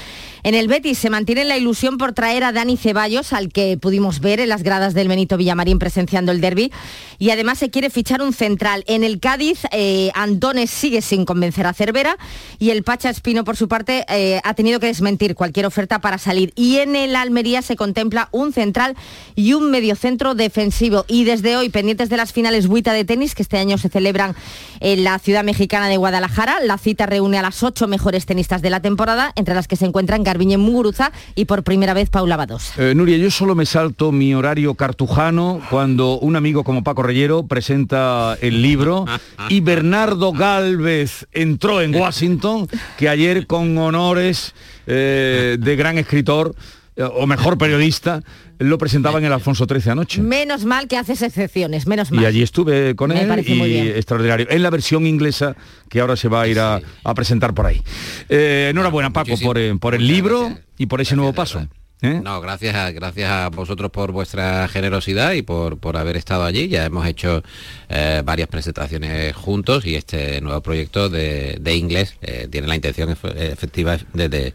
[0.43, 4.21] En el Betis se mantiene la ilusión por traer a Dani Ceballos, al que pudimos
[4.21, 6.73] ver en las gradas del Benito Villamarín presenciando el derby.
[7.19, 8.85] Y además se quiere fichar un central.
[8.87, 12.17] En el Cádiz, eh, Andones sigue sin convencer a Cervera
[12.61, 16.19] y el Pacha Espino, por su parte, eh, ha tenido que desmentir cualquier oferta para
[16.19, 16.53] salir.
[16.57, 18.97] Y en el Almería se contempla un central
[19.35, 21.07] y un mediocentro defensivo.
[21.09, 24.37] Y desde hoy, pendientes de las finales Buita de tenis, que este año se celebran
[24.81, 28.69] en la ciudad mexicana de Guadalajara, la cita reúne a las ocho mejores tenistas de
[28.69, 32.73] la temporada, entre las que se encuentran Garbiñe Muguruza y por primera vez Paula Bados.
[32.77, 37.47] Eh, Nuria, yo solo me salto mi horario cartujano cuando un amigo como Paco Reyero
[37.47, 39.07] presenta el libro
[39.49, 42.50] y Bernardo Galvez entró en Washington
[42.99, 44.55] que ayer con honores
[44.87, 46.55] eh, de gran escritor
[46.97, 48.23] eh, o mejor periodista,
[48.59, 50.21] lo presentaba en el Alfonso XIII anoche.
[50.21, 52.23] Menos mal que haces excepciones, menos mal.
[52.23, 54.47] Y allí estuve con Me él y extraordinario.
[54.51, 55.57] En la versión inglesa
[55.89, 57.83] que ahora se va a ir a, a presentar por ahí.
[58.29, 61.67] Eh, enhorabuena, Paco, por, eh, por el libro y por ese nuevo paso.
[62.03, 62.21] ¿Eh?
[62.23, 66.69] No, gracias a, gracias a vosotros por vuestra generosidad y por, por haber estado allí.
[66.69, 67.43] Ya hemos hecho
[67.89, 73.09] eh, varias presentaciones juntos y este nuevo proyecto de, de inglés eh, tiene la intención
[73.11, 74.55] efe- efectiva de, de-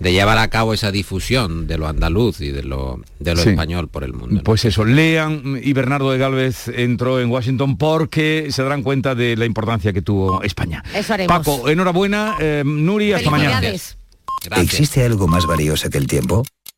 [0.00, 3.50] de llevar a cabo esa difusión de lo andaluz y de lo, de lo Sí.
[3.50, 4.40] español por el mundo.
[4.42, 9.36] Pues eso, lean y Bernardo de Galvez entró en Washington porque se darán cuenta de
[9.36, 10.82] la importancia que tuvo España.
[10.92, 11.38] Eso haremos.
[11.38, 13.60] Paco, enhorabuena, eh, Nuri, hasta mañana.
[13.60, 13.96] Felicidades.
[14.60, 16.44] ¿Existe algo más valioso que el tiempo?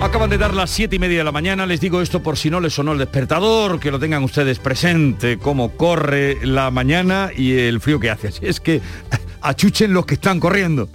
[0.00, 2.48] Acaban de dar las siete y media de la mañana, les digo esto por si
[2.48, 7.58] no les sonó el despertador, que lo tengan ustedes presente, cómo corre la mañana y
[7.58, 8.28] el frío que hace.
[8.28, 8.80] Así es que
[9.42, 10.88] achuchen los que están corriendo.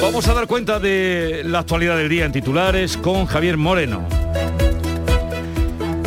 [0.00, 4.08] Vamos a dar cuenta de la actualidad del día en titulares con Javier Moreno.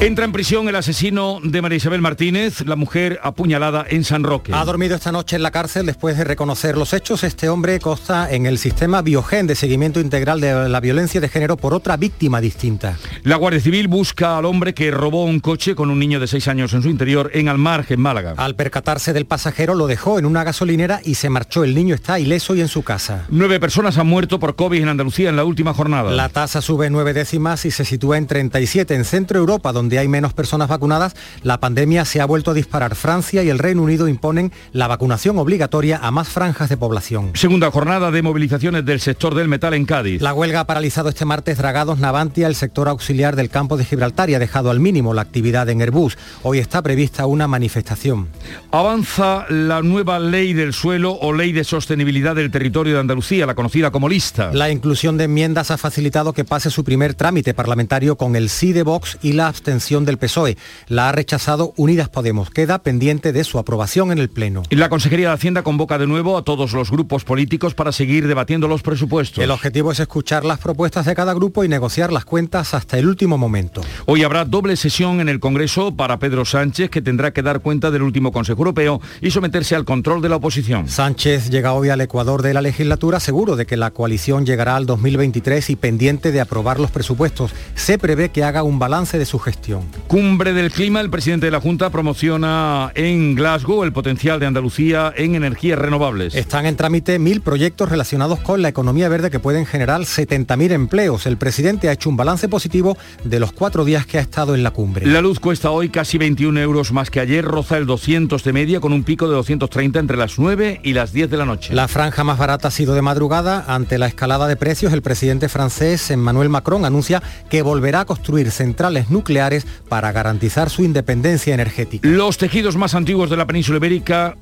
[0.01, 4.51] Entra en prisión el asesino de María Isabel Martínez, la mujer apuñalada en San Roque.
[4.53, 7.23] Ha dormido esta noche en la cárcel después de reconocer los hechos.
[7.23, 11.55] Este hombre consta en el sistema Biogen de seguimiento integral de la violencia de género
[11.55, 12.97] por otra víctima distinta.
[13.23, 16.49] La Guardia Civil busca al hombre que robó un coche con un niño de seis
[16.49, 18.33] años en su interior en Almarge, en Málaga.
[18.35, 21.63] Al percatarse del pasajero lo dejó en una gasolinera y se marchó.
[21.63, 23.25] El niño está ileso y en su casa.
[23.29, 26.11] Nueve personas han muerto por COVID en Andalucía en la última jornada.
[26.11, 28.93] La tasa sube nueve décimas y se sitúa en 37.
[28.93, 32.95] En Centro Europa, donde hay menos personas vacunadas, la pandemia se ha vuelto a disparar.
[32.95, 37.31] Francia y el Reino Unido imponen la vacunación obligatoria a más franjas de población.
[37.35, 40.21] Segunda jornada de movilizaciones del sector del metal en Cádiz.
[40.21, 44.29] La huelga ha paralizado este martes Dragados Navantia, el sector auxiliar del campo de Gibraltar,
[44.29, 46.17] y ha dejado al mínimo la actividad en Airbus.
[46.43, 48.27] Hoy está prevista una manifestación.
[48.71, 53.55] Avanza la nueva ley del suelo o ley de sostenibilidad del territorio de Andalucía, la
[53.55, 54.51] conocida como lista.
[54.51, 58.73] La inclusión de enmiendas ha facilitado que pase su primer trámite parlamentario con el sí
[58.73, 60.57] de Vox y la abstención del PSOE.
[60.87, 62.49] La ha rechazado Unidas Podemos.
[62.49, 64.63] Queda pendiente de su aprobación en el Pleno.
[64.69, 68.27] Y La Consejería de Hacienda convoca de nuevo a todos los grupos políticos para seguir
[68.27, 69.43] debatiendo los presupuestos.
[69.43, 73.07] El objetivo es escuchar las propuestas de cada grupo y negociar las cuentas hasta el
[73.07, 73.81] último momento.
[74.05, 77.91] Hoy habrá doble sesión en el Congreso para Pedro Sánchez, que tendrá que dar cuenta
[77.91, 80.87] del último Consejo Europeo y someterse al control de la oposición.
[80.87, 84.85] Sánchez llega hoy al Ecuador de la legislatura seguro de que la coalición llegará al
[84.85, 87.51] 2023 y pendiente de aprobar los presupuestos.
[87.75, 89.64] Se prevé que haga un balance de su gestión.
[90.07, 95.11] Cumbre del clima, el presidente de la Junta promociona en Glasgow el potencial de Andalucía
[95.15, 96.35] en energías renovables.
[96.35, 101.25] Están en trámite mil proyectos relacionados con la economía verde que pueden generar 70.000 empleos.
[101.25, 104.63] El presidente ha hecho un balance positivo de los cuatro días que ha estado en
[104.63, 105.05] la cumbre.
[105.07, 108.79] La luz cuesta hoy casi 21 euros más que ayer, roza el 200 de media
[108.79, 111.73] con un pico de 230 entre las 9 y las 10 de la noche.
[111.73, 113.65] La franja más barata ha sido de madrugada.
[113.67, 118.51] Ante la escalada de precios, el presidente francés Emmanuel Macron anuncia que volverá a construir
[118.51, 119.54] centrales nucleares
[119.89, 122.07] para garantizar su independencia energética.
[122.07, 124.35] Los tejidos más antiguos de la península ibérica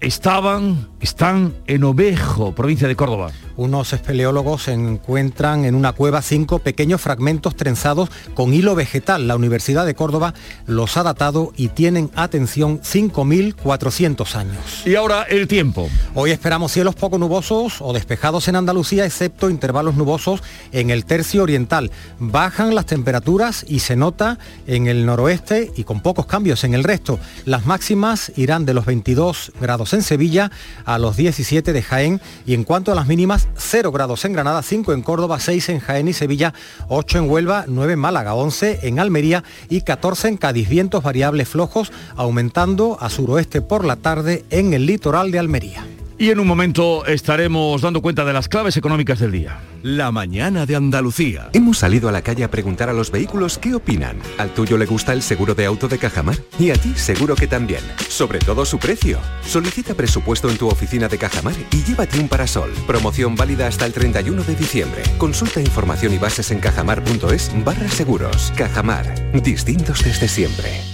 [0.00, 3.32] estaban, están en Ovejo, provincia de Córdoba.
[3.56, 9.28] Unos espeleólogos encuentran en una cueva cinco pequeños fragmentos trenzados con hilo vegetal.
[9.28, 10.34] La Universidad de Córdoba
[10.66, 14.82] los ha datado y tienen, atención, 5.400 años.
[14.84, 15.88] Y ahora el tiempo.
[16.14, 21.42] Hoy esperamos cielos poco nubosos o despejados en Andalucía, excepto intervalos nubosos en el tercio
[21.44, 21.92] oriental.
[22.18, 26.82] Bajan las temperaturas y se nota en el noroeste y con pocos cambios en el
[26.82, 27.20] resto.
[27.44, 30.50] Las máximas irán de los 22 grados en Sevilla
[30.84, 34.62] a los 17 de Jaén y en cuanto a las mínimas 0 grados en Granada,
[34.62, 36.54] 5 en Córdoba, 6 en Jaén y Sevilla,
[36.88, 40.68] 8 en Huelva, 9 en Málaga, 11 en Almería y 14 en Cádiz.
[40.68, 45.86] Vientos variables flojos aumentando a suroeste por la tarde en el litoral de Almería.
[46.16, 49.60] Y en un momento estaremos dando cuenta de las claves económicas del día.
[49.82, 51.50] La mañana de Andalucía.
[51.52, 54.18] Hemos salido a la calle a preguntar a los vehículos qué opinan.
[54.38, 56.36] ¿Al tuyo le gusta el seguro de auto de Cajamar?
[56.58, 57.80] Y a ti seguro que también.
[58.08, 59.18] Sobre todo su precio.
[59.44, 62.72] Solicita presupuesto en tu oficina de Cajamar y llévate un parasol.
[62.86, 65.02] Promoción válida hasta el 31 de diciembre.
[65.18, 68.52] Consulta información y bases en cajamar.es barra seguros.
[68.56, 69.32] Cajamar.
[69.42, 70.93] Distintos desde siempre.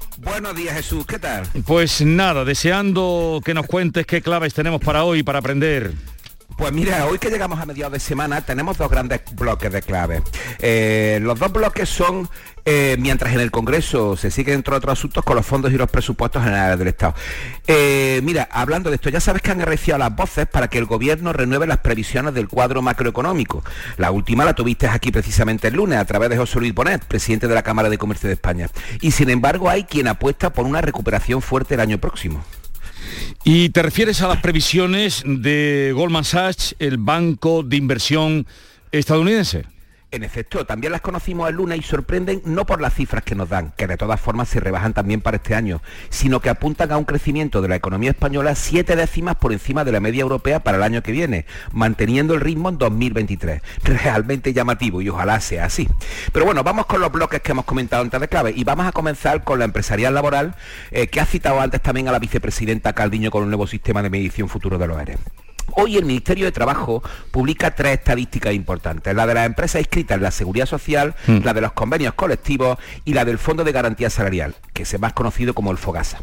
[0.17, 1.43] Buenos días Jesús, ¿qué tal?
[1.65, 5.91] Pues nada, deseando que nos cuentes qué claves tenemos para hoy, para aprender.
[6.61, 10.21] Pues mira, hoy que llegamos a mediados de semana tenemos dos grandes bloques de claves.
[10.59, 12.29] Eh, los dos bloques son
[12.65, 15.89] eh, mientras en el Congreso se siguen entre otros asuntos con los fondos y los
[15.89, 17.15] presupuestos generales del Estado.
[17.65, 20.85] Eh, mira, hablando de esto, ya sabes que han arreciado las voces para que el
[20.85, 23.63] Gobierno renueve las previsiones del cuadro macroeconómico.
[23.97, 27.47] La última la tuviste aquí precisamente el lunes a través de José Luis Bonet, presidente
[27.47, 28.69] de la Cámara de Comercio de España.
[29.01, 32.43] Y sin embargo hay quien apuesta por una recuperación fuerte el año próximo.
[33.43, 38.45] ¿Y te refieres a las previsiones de Goldman Sachs, el banco de inversión
[38.91, 39.65] estadounidense?
[40.13, 43.47] En efecto, también las conocimos el lunes y sorprenden no por las cifras que nos
[43.47, 46.97] dan, que de todas formas se rebajan también para este año, sino que apuntan a
[46.97, 50.75] un crecimiento de la economía española siete décimas por encima de la media europea para
[50.75, 53.61] el año que viene, manteniendo el ritmo en 2023.
[53.85, 55.87] Realmente llamativo y ojalá sea así.
[56.33, 58.91] Pero bueno, vamos con los bloques que hemos comentado antes de clave y vamos a
[58.91, 60.55] comenzar con la empresarial laboral,
[60.91, 64.09] eh, que ha citado antes también a la vicepresidenta Caldiño con un nuevo sistema de
[64.09, 65.17] medición futuro de los ERE.
[65.75, 67.01] Hoy el Ministerio de Trabajo
[67.31, 71.39] publica tres estadísticas importantes, la de las empresas inscritas en la Seguridad Social, mm.
[71.43, 75.13] la de los convenios colectivos y la del Fondo de Garantía Salarial, que se más
[75.13, 76.19] conocido como el FOGASA.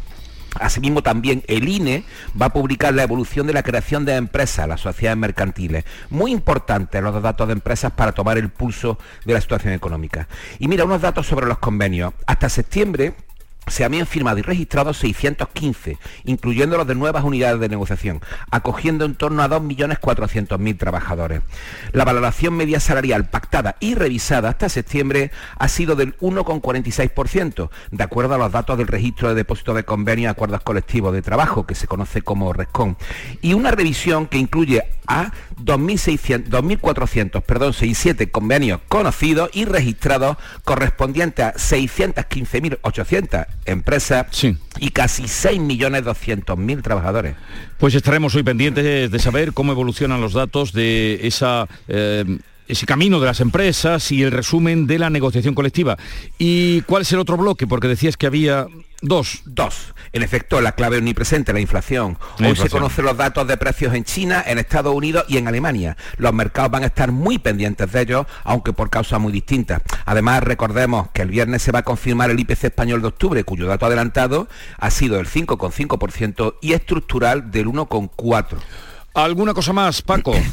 [0.59, 2.03] Asimismo, también el INE
[2.39, 5.85] va a publicar la evolución de la creación de empresas, las sociedades mercantiles.
[6.09, 10.27] Muy importantes los datos de empresas para tomar el pulso de la situación económica.
[10.57, 12.13] Y mira, unos datos sobre los convenios.
[12.25, 13.13] Hasta septiembre,
[13.67, 19.15] se habían firmado y registrado 615, incluyendo los de nuevas unidades de negociación, acogiendo en
[19.15, 21.41] torno a 2.400.000 trabajadores.
[21.91, 28.35] La valoración media salarial pactada y revisada hasta septiembre ha sido del 1,46%, de acuerdo
[28.35, 31.75] a los datos del registro de depósitos de convenios y acuerdos colectivos de trabajo, que
[31.75, 32.97] se conoce como RESCON,
[33.41, 35.31] y una revisión que incluye a
[35.63, 44.27] 2.400, perdón, 67 convenios conocidos y registrados correspondientes a 615.800 empresas
[44.79, 47.35] y casi 6.200.000 trabajadores.
[47.77, 51.67] Pues estaremos hoy pendientes de saber cómo evolucionan los datos de esa...
[51.87, 52.39] Eh,
[52.69, 55.97] ese camino de las empresas y el resumen de la negociación colectiva.
[56.37, 57.65] ¿Y cuál es el otro bloque?
[57.65, 58.67] Porque decías que había
[59.01, 59.41] dos.
[59.45, 59.93] Dos.
[60.11, 62.17] En efecto, la clave omnipresente, la inflación.
[62.39, 65.97] Hoy se conocen los datos de precios en China, en Estados Unidos y en Alemania.
[66.17, 69.81] Los mercados van a estar muy pendientes de ellos, aunque por causas muy distintas.
[70.05, 73.67] Además, recordemos que el viernes se va a confirmar el IPC español de octubre, cuyo
[73.67, 74.47] dato adelantado
[74.77, 78.57] ha sido el 5,5% y estructural del 1,4%.
[79.13, 80.33] ¿Alguna cosa más, Paco?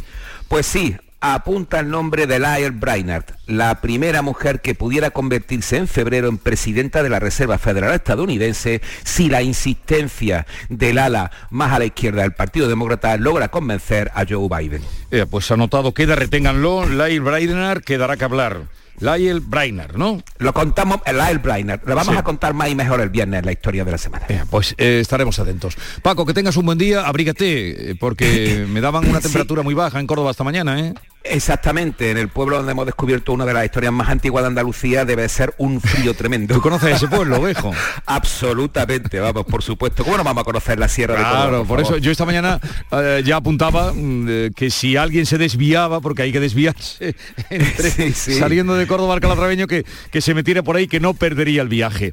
[0.48, 5.88] Pues sí, apunta el nombre de Lael Brainard, la primera mujer que pudiera convertirse en
[5.88, 11.78] febrero en presidenta de la Reserva Federal estadounidense si la insistencia del ala más a
[11.78, 14.82] la izquierda del Partido Demócrata logra convencer a Joe Biden.
[15.10, 18.76] Eh, pues anotado queda, reténganlo, Lael Brainard quedará que hablar.
[19.00, 20.22] Lyle Brainer, ¿no?
[20.38, 21.80] Lo contamos, el Lyle Brainer.
[21.84, 24.26] Lo vamos a contar más y mejor el viernes la historia de la semana.
[24.50, 25.76] pues eh, estaremos atentos.
[26.02, 30.00] Paco, que tengas un buen día, abrígate, eh, porque me daban una temperatura muy baja
[30.00, 30.94] en Córdoba esta mañana, ¿eh?
[31.30, 35.04] Exactamente, en el pueblo donde hemos descubierto una de las historias más antiguas de Andalucía
[35.04, 36.54] debe ser un frío tremendo.
[36.54, 37.72] ¿Tú conoces ese pueblo, Ovejo?
[38.06, 40.04] Absolutamente, vamos, por supuesto.
[40.04, 41.48] ¿Cómo no vamos a conocer la Sierra de Córdoba?
[41.48, 42.60] Claro, por, eso yo esta mañana
[42.92, 47.14] eh, ya apuntaba mm, que si alguien se desviaba, porque hay que desviarse
[48.14, 51.68] saliendo de Córdoba al Calatraveño, que, que se metiera por ahí, que no perdería el
[51.68, 52.12] viaje.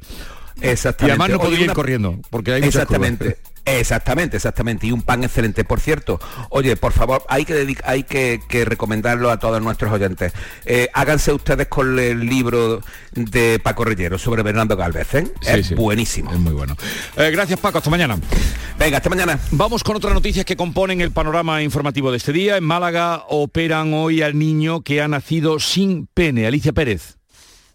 [0.60, 1.06] Exactamente.
[1.06, 3.38] Y además no podía ir corriendo, porque hay muchas Exactamente.
[3.64, 4.86] Exactamente, exactamente.
[4.86, 5.64] Y un pan excelente.
[5.64, 10.32] Por cierto, oye, por favor, hay que, hay que, recomendarlo a todos nuestros oyentes.
[10.66, 12.80] Eh, háganse ustedes con el libro
[13.12, 15.14] de Paco Rellero sobre Bernardo Galvez.
[15.14, 15.32] ¿eh?
[15.46, 16.32] es buenísimo.
[16.32, 16.76] Es muy bueno.
[17.16, 17.78] Eh, gracias, Paco.
[17.78, 18.18] Hasta mañana.
[18.78, 19.38] Venga, hasta mañana.
[19.50, 22.56] Vamos con otras noticias que componen el panorama informativo de este día.
[22.56, 26.46] En Málaga operan hoy al niño que ha nacido sin pene.
[26.46, 27.16] Alicia Pérez.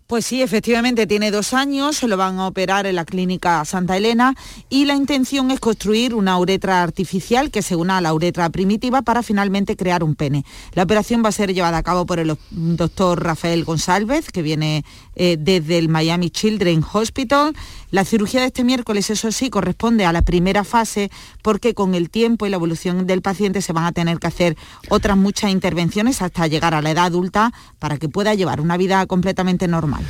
[0.10, 3.96] Pues sí, efectivamente tiene dos años, se lo van a operar en la clínica Santa
[3.96, 4.34] Elena
[4.68, 9.04] y la intención es construir una uretra artificial que se una a la uretra primitiva
[9.04, 10.46] para finalmente crear un pene.
[10.74, 14.84] La operación va a ser llevada a cabo por el doctor Rafael González, que viene
[15.16, 17.54] eh, desde el Miami Children's Hospital.
[17.92, 21.10] La cirugía de este miércoles, eso sí, corresponde a la primera fase
[21.42, 24.58] porque con el tiempo y la evolución del paciente se van a tener que hacer
[24.90, 29.06] otras muchas intervenciones hasta llegar a la edad adulta para que pueda llevar una vida
[29.08, 30.04] completamente normal.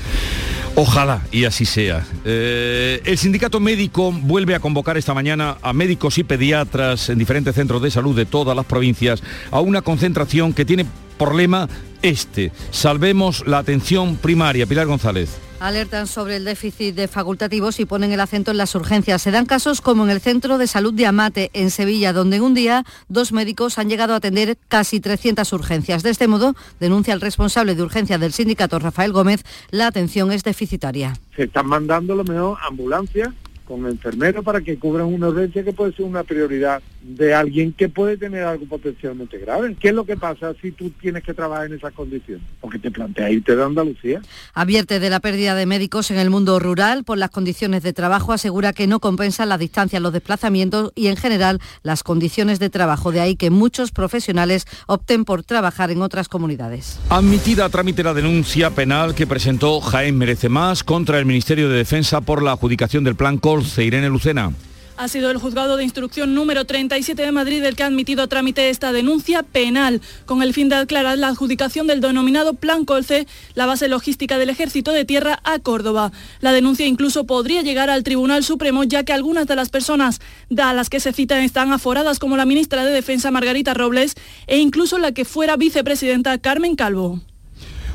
[0.75, 2.05] Ojalá y así sea.
[2.25, 7.55] Eh, el sindicato médico vuelve a convocar esta mañana a médicos y pediatras en diferentes
[7.55, 10.85] centros de salud de todas las provincias a una concentración que tiene
[11.19, 11.69] por lema
[12.01, 12.51] este.
[12.71, 14.65] Salvemos la atención primaria.
[14.65, 15.37] Pilar González.
[15.59, 19.21] Alertan sobre el déficit de facultativos y ponen el acento en las urgencias.
[19.21, 22.43] Se dan casos como en el Centro de Salud de Amate, en Sevilla, donde en
[22.43, 26.01] un día dos médicos han llegado a atender casi 300 urgencias.
[26.01, 30.45] De este modo, denuncia el responsable de urgencia del sindicato, Rafael Gómez, la atención es
[30.45, 31.19] deficitaria.
[31.35, 33.33] Se están mandando lo mejor ambulancias
[33.65, 37.89] con enfermeros para que cubran una urgencia que puede ser una prioridad de alguien que
[37.89, 39.75] puede tener algo potencialmente grave.
[39.79, 42.43] ¿Qué es lo que pasa si tú tienes que trabajar en esas condiciones?
[42.59, 44.21] Porque te plantea irte de Andalucía.
[44.53, 48.33] Advierte de la pérdida de médicos en el mundo rural por las condiciones de trabajo,
[48.33, 53.11] asegura que no compensan la distancia, los desplazamientos y en general las condiciones de trabajo.
[53.11, 56.99] De ahí que muchos profesionales opten por trabajar en otras comunidades.
[57.09, 61.77] Admitida a trámite la denuncia penal que presentó Jaén Merece Más contra el Ministerio de
[61.77, 64.51] Defensa por la adjudicación del plan Col Irene Lucena.
[64.99, 68.27] Ha sido el juzgado de instrucción número 37 de Madrid el que ha admitido a
[68.27, 73.25] trámite esta denuncia penal, con el fin de aclarar la adjudicación del denominado Plan Colce,
[73.53, 76.11] la base logística del Ejército de Tierra, a Córdoba.
[76.41, 80.19] La denuncia incluso podría llegar al Tribunal Supremo, ya que algunas de las personas
[80.61, 84.15] a las que se citan están aforadas, como la ministra de Defensa Margarita Robles
[84.47, 87.21] e incluso la que fuera vicepresidenta Carmen Calvo.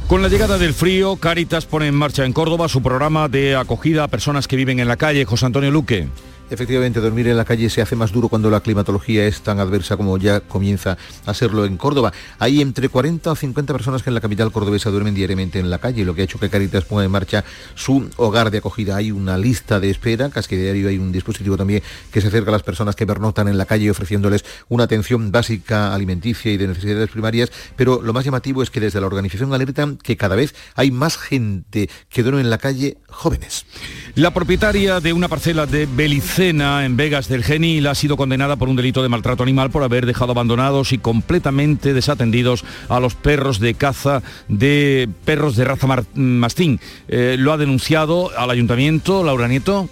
[0.09, 4.05] Con la llegada del frío, Cáritas pone en marcha en Córdoba su programa de acogida
[4.05, 5.27] a personas que viven en la calle.
[5.27, 6.09] José Antonio Luque.
[6.51, 9.97] Efectivamente, dormir en la calle se hace más duro cuando la climatología es tan adversa
[9.97, 12.13] como ya comienza a serlo en Córdoba.
[12.39, 15.79] Hay entre 40 o 50 personas que en la capital cordobesa duermen diariamente en la
[15.79, 18.97] calle, lo que ha hecho que Caritas ponga en marcha su hogar de acogida.
[18.97, 21.83] Hay una lista de espera, casi diario hay un dispositivo también
[22.13, 25.95] que se acerca a las personas que pernotan en la calle ofreciéndoles una atención básica
[25.95, 29.97] alimenticia y de necesidades primarias, pero lo más llamativo es que desde la organización alertan
[29.97, 33.65] que cada vez hay más gente que duerme en la calle jóvenes.
[34.15, 35.87] La propietaria de una parcela de
[36.37, 39.85] Belicena en Vegas del Genil ha sido condenada por un delito de maltrato animal por
[39.85, 45.87] haber dejado abandonados y completamente desatendidos a los perros de caza de perros de raza
[46.15, 46.81] mastín.
[47.07, 49.89] Eh, lo ha denunciado al ayuntamiento Laura Nieto.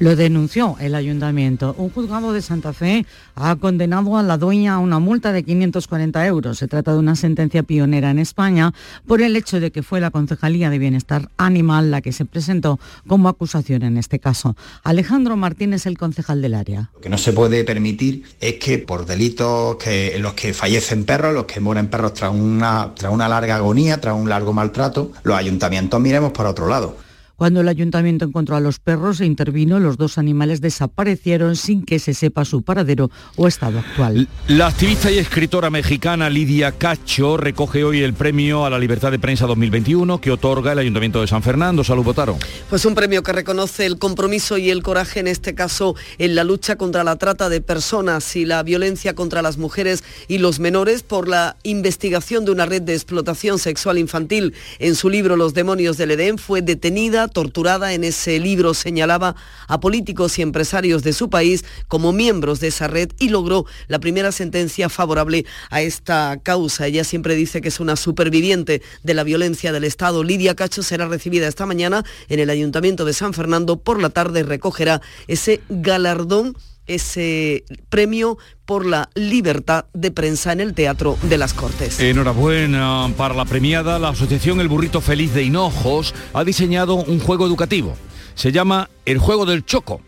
[0.00, 1.74] Lo denunció el ayuntamiento.
[1.76, 6.24] Un juzgado de Santa Fe ha condenado a la dueña a una multa de 540
[6.24, 6.58] euros.
[6.58, 8.72] Se trata de una sentencia pionera en España
[9.08, 12.78] por el hecho de que fue la Concejalía de Bienestar Animal la que se presentó
[13.08, 14.56] como acusación en este caso.
[14.84, 16.90] Alejandro Martínez, el concejal del área.
[16.94, 19.78] Lo que no se puede permitir es que por delitos
[20.18, 24.14] los que fallecen perros, los que mueren perros tras una, tras una larga agonía, tras
[24.14, 27.07] un largo maltrato, los ayuntamientos miremos por otro lado.
[27.38, 32.00] Cuando el ayuntamiento encontró a los perros e intervino, los dos animales desaparecieron sin que
[32.00, 34.26] se sepa su paradero o estado actual.
[34.48, 39.20] La activista y escritora mexicana Lidia Cacho recoge hoy el premio a la libertad de
[39.20, 41.84] prensa 2021 que otorga el Ayuntamiento de San Fernando.
[41.84, 42.36] Salud, Botaro.
[42.68, 46.42] Pues un premio que reconoce el compromiso y el coraje, en este caso, en la
[46.42, 51.04] lucha contra la trata de personas y la violencia contra las mujeres y los menores
[51.04, 54.54] por la investigación de una red de explotación sexual infantil.
[54.80, 59.80] En su libro Los demonios del Edén fue detenida torturada en ese libro señalaba a
[59.80, 64.32] políticos y empresarios de su país como miembros de esa red y logró la primera
[64.32, 66.86] sentencia favorable a esta causa.
[66.86, 70.24] Ella siempre dice que es una superviviente de la violencia del Estado.
[70.24, 73.78] Lidia Cacho será recibida esta mañana en el Ayuntamiento de San Fernando.
[73.78, 76.56] Por la tarde recogerá ese galardón
[76.88, 82.00] ese premio por la libertad de prensa en el Teatro de las Cortes.
[82.00, 83.98] Enhorabuena para la premiada.
[83.98, 87.96] La Asociación El Burrito Feliz de Hinojos ha diseñado un juego educativo.
[88.34, 90.00] Se llama El Juego del Choco,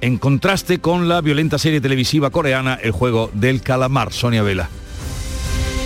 [0.00, 4.12] en contraste con la violenta serie televisiva coreana El Juego del Calamar.
[4.12, 4.68] Sonia Vela.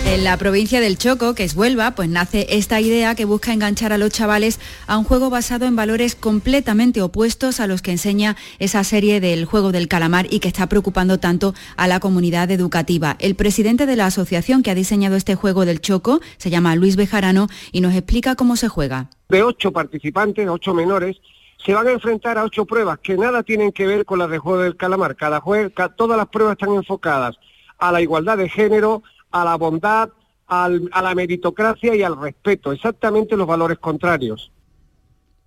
[0.05, 3.93] En la provincia del Choco, que es Huelva, pues nace esta idea que busca enganchar
[3.93, 8.35] a los chavales a un juego basado en valores completamente opuestos a los que enseña
[8.57, 13.15] esa serie del juego del calamar y que está preocupando tanto a la comunidad educativa.
[13.19, 16.95] El presidente de la asociación que ha diseñado este juego del Choco se llama Luis
[16.95, 19.09] Bejarano y nos explica cómo se juega.
[19.29, 21.17] De ocho participantes, ocho menores,
[21.65, 24.39] se van a enfrentar a ocho pruebas que nada tienen que ver con las de
[24.39, 25.15] juego del calamar.
[25.15, 27.35] Cada juego, todas las pruebas están enfocadas
[27.77, 30.09] a la igualdad de género, a la bondad,
[30.47, 34.51] a la meritocracia y al respeto, exactamente los valores contrarios.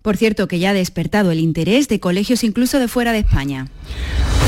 [0.03, 3.68] Por cierto, que ya ha despertado el interés de colegios incluso de fuera de España.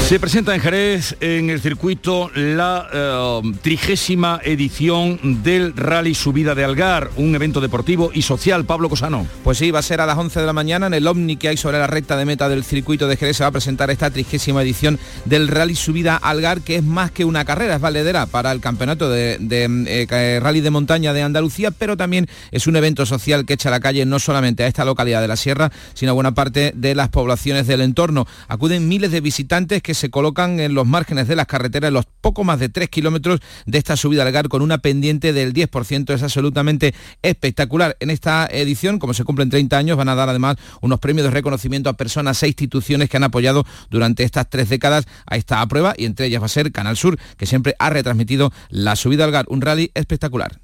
[0.04, 6.62] Se presenta en Jerez, en el circuito, la eh, trigésima edición del Rally Subida de
[6.62, 8.66] Algar, un evento deportivo y social.
[8.66, 9.26] Pablo Cosano.
[9.42, 11.48] Pues sí, va a ser a las 11 de la mañana en el Omni que
[11.48, 13.38] hay sobre la recta de meta del circuito de Jerez.
[13.38, 17.24] Se va a presentar esta trigésima edición del Rally Subida Algar, que es más que
[17.24, 21.96] una carrera, es valedera para el campeonato de, eh, Rally de Montaña de Andalucía, pero
[21.96, 25.22] también es un evento social que echa a la calle no solamente a esta localidad
[25.22, 28.26] de la Sierra, sino a buena parte de las poblaciones del entorno.
[28.48, 32.44] Acuden miles de visitantes que se colocan en los márgenes de las carreteras, los poco
[32.44, 36.14] más de 3 kilómetros de esta subida al GAR con una pendiente del 10%.
[36.14, 37.96] Es absolutamente espectacular.
[38.00, 41.30] En esta edición, como se cumplen 30 años, van a dar además unos premios de
[41.30, 45.94] reconocimiento a personas e instituciones que han apoyado durante estas tres décadas a esta prueba
[45.96, 49.30] y entre ellas va a ser Canal Sur, que siempre ha retransmitido la subida al
[49.30, 50.63] GAR, un rally espectacular.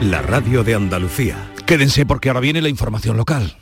[0.00, 1.36] la radio de Andalucía.
[1.66, 3.56] Quédense porque ahora viene la información local.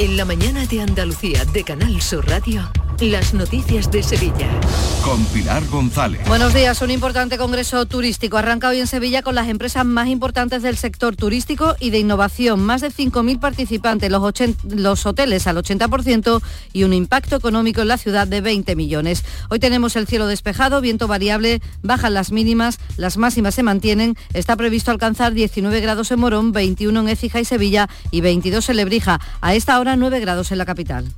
[0.00, 2.70] En la mañana de Andalucía de Canal Sur Radio.
[3.00, 4.50] Las noticias de Sevilla.
[5.02, 6.20] Con Pilar González.
[6.28, 6.82] Buenos días.
[6.82, 11.16] Un importante congreso turístico arranca hoy en Sevilla con las empresas más importantes del sector
[11.16, 12.60] turístico y de innovación.
[12.60, 14.22] Más de 5.000 participantes, los,
[14.68, 16.42] los hoteles al 80%
[16.74, 19.24] y un impacto económico en la ciudad de 20 millones.
[19.48, 24.14] Hoy tenemos el cielo despejado, viento variable, bajan las mínimas, las máximas se mantienen.
[24.34, 28.76] Está previsto alcanzar 19 grados en Morón, 21 en Écija y Sevilla y 22 en
[28.76, 29.20] Lebrija.
[29.40, 31.10] A esta hora 9 grados en la capital.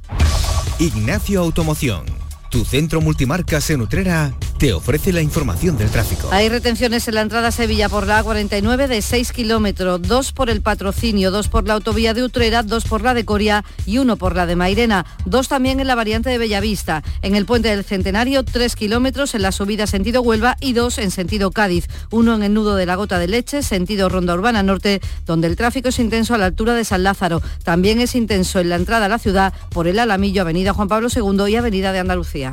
[0.79, 2.05] Ignacio Automoción.
[2.51, 6.29] Tu centro multimarcas en Utrera te ofrece la información del tráfico.
[6.31, 10.51] Hay retenciones en la entrada a Sevilla por la A49 de 6 kilómetros, dos por
[10.51, 14.17] el patrocinio, dos por la autovía de Utrera, dos por la de Coria y uno
[14.17, 17.03] por la de Mairena, dos también en la variante de Bellavista.
[17.23, 21.11] En el puente del Centenario, 3 kilómetros en la subida sentido Huelva y dos en
[21.11, 25.01] sentido Cádiz, uno en el nudo de la Gota de Leche, sentido Ronda Urbana Norte,
[25.27, 27.43] donde el tráfico es intenso a la altura de San Lázaro.
[27.65, 31.09] También es intenso en la entrada a la ciudad por el Alamillo, Avenida Juan Pablo
[31.13, 32.53] II y Avenida de Andalucía.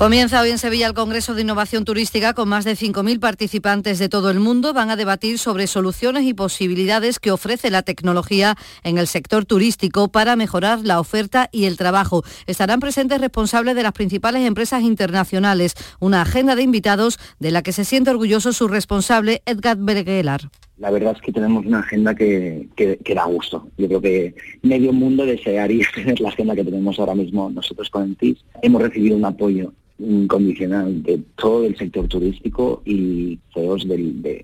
[0.00, 4.08] Comienza hoy en Sevilla el Congreso de Innovación Turística con más de 5.000 participantes de
[4.08, 4.72] todo el mundo.
[4.72, 10.08] Van a debatir sobre soluciones y posibilidades que ofrece la tecnología en el sector turístico
[10.08, 12.24] para mejorar la oferta y el trabajo.
[12.46, 15.74] Estarán presentes responsables de las principales empresas internacionales.
[15.98, 20.48] Una agenda de invitados de la que se siente orgulloso su responsable Edgar Bergelar
[20.80, 22.68] la verdad es que tenemos una agenda que,
[23.14, 23.68] da gusto.
[23.76, 28.02] Yo creo que medio mundo desearía tener la agenda que tenemos ahora mismo nosotros con
[28.04, 28.38] el TIS.
[28.62, 34.42] Hemos recibido un apoyo incondicional de todo el sector turístico y CEOs de,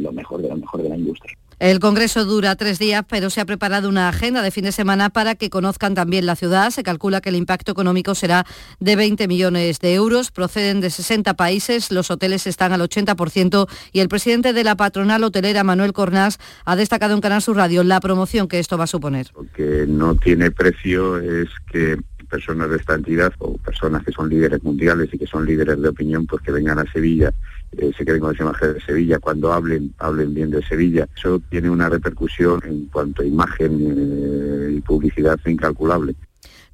[0.00, 1.36] lo mejor, de lo mejor de la industria.
[1.62, 5.10] El Congreso dura tres días, pero se ha preparado una agenda de fin de semana
[5.10, 6.72] para que conozcan también la ciudad.
[6.72, 8.44] Se calcula que el impacto económico será
[8.80, 10.32] de 20 millones de euros.
[10.32, 15.22] Proceden de 60 países, los hoteles están al 80% y el presidente de la patronal
[15.22, 18.88] hotelera, Manuel Cornás, ha destacado en Canal Sur Radio la promoción que esto va a
[18.88, 19.28] suponer.
[19.32, 21.96] Lo que no tiene precio es que
[22.32, 25.88] personas de esta entidad o personas que son líderes mundiales y que son líderes de
[25.88, 27.30] opinión, pues que vengan a Sevilla,
[27.76, 31.06] eh, se queden con esa imagen de Sevilla, cuando hablen, hablen bien de Sevilla.
[31.14, 36.14] Eso tiene una repercusión en cuanto a imagen eh, y publicidad incalculable.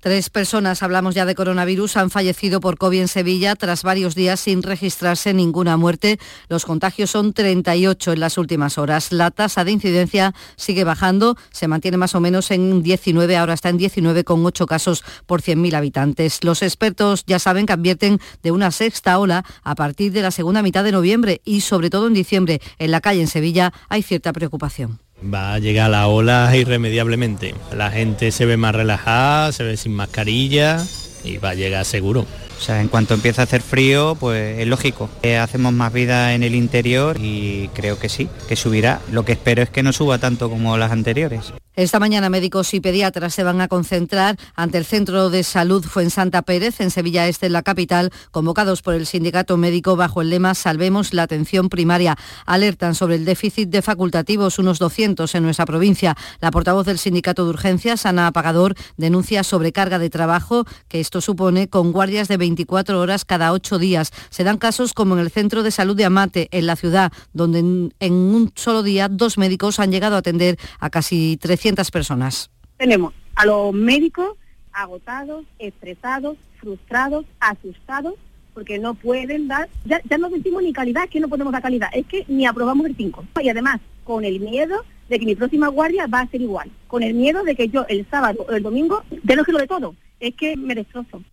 [0.01, 4.39] Tres personas, hablamos ya de coronavirus, han fallecido por COVID en Sevilla tras varios días
[4.39, 6.21] sin registrarse ninguna muerte.
[6.49, 9.11] Los contagios son 38 en las últimas horas.
[9.11, 13.71] La tasa de incidencia sigue bajando, se mantiene más o menos en 19, ahora está
[13.71, 16.45] en 19,8 casos por 100.000 habitantes.
[16.45, 20.63] Los expertos ya saben que advierten de una sexta ola a partir de la segunda
[20.63, 22.61] mitad de noviembre y sobre todo en diciembre.
[22.79, 25.08] En la calle en Sevilla hay cierta preocupación.
[25.23, 27.55] Va a llegar la ola irremediablemente.
[27.77, 30.85] La gente se ve más relajada, se ve sin mascarilla
[31.25, 32.27] y va a llegar seguro.
[32.57, 35.09] O sea, en cuanto empieza a hacer frío, pues es lógico.
[35.23, 39.01] Eh, hacemos más vida en el interior y creo que sí, que subirá.
[39.13, 41.53] Lo que espero es que no suba tanto como las anteriores.
[41.79, 46.43] Esta mañana médicos y pediatras se van a concentrar ante el Centro de Salud Fuensanta
[46.43, 50.57] Pérez en Sevilla Este, en la capital, convocados por el sindicato médico bajo el lema
[50.57, 52.17] Salvemos la atención primaria.
[52.47, 56.17] Alertan sobre el déficit de facultativos, unos 200 en nuestra provincia.
[56.41, 61.69] La portavoz del sindicato de urgencias, Ana Apagador, denuncia sobrecarga de trabajo que esto supone
[61.69, 64.11] con guardias de 24 horas cada 8 días.
[64.31, 67.61] Se dan casos como en el Centro de Salud de Amate, en la ciudad, donde
[67.61, 72.51] en un solo día dos médicos han llegado a atender a casi 300 personas.
[72.77, 74.37] Tenemos a los médicos
[74.73, 78.15] agotados, estresados, frustrados, asustados,
[78.55, 81.89] porque no pueden dar, ya, no decimos ni calidad, es que no podemos dar calidad,
[81.93, 83.25] es que ni aprobamos el 5.
[83.43, 87.03] Y además, con el miedo de que mi próxima guardia va a ser igual, con
[87.03, 89.95] el miedo de que yo el sábado o el domingo, lo que lo de todo,
[90.21, 90.87] es que me.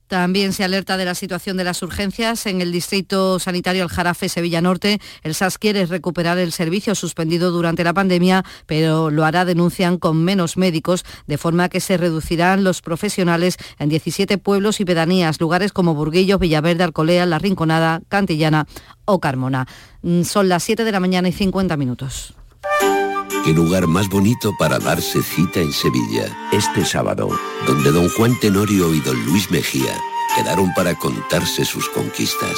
[0.07, 4.61] También se alerta de la situación de las urgencias en el distrito sanitario Aljarafe Sevilla
[4.61, 4.99] Norte.
[5.23, 10.23] El SAS quiere recuperar el servicio suspendido durante la pandemia, pero lo hará, denuncian, con
[10.23, 15.73] menos médicos, de forma que se reducirán los profesionales en 17 pueblos y pedanías, lugares
[15.73, 18.67] como Burguillos, Villaverde, Alcolea, La Rinconada, Cantillana
[19.05, 19.67] o Carmona.
[20.03, 22.35] Mm, son las 7 de la mañana y 50 minutos.
[23.45, 26.35] Qué lugar más bonito para darse cita en Sevilla.
[26.51, 27.29] Este sábado,
[27.67, 29.95] donde don Juan Tenorio y don Luis Mejía
[30.35, 32.57] quedaron para contarse sus conquistas.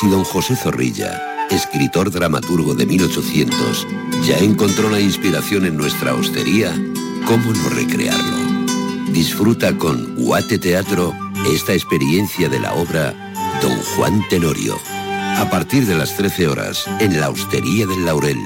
[0.00, 3.86] Si don José Zorrilla, escritor dramaturgo de 1800,
[4.24, 6.72] ya encontró la inspiración en nuestra hostería,
[7.26, 8.38] ¿cómo no recrearlo?
[9.08, 11.12] Disfruta con Guate Teatro
[11.52, 13.12] esta experiencia de la obra
[13.60, 14.78] Don Juan Tenorio.
[15.36, 18.40] A partir de las 13 horas, en la Hostería del Laurel,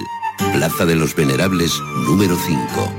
[0.53, 2.93] Plaza de los Venerables, número 5,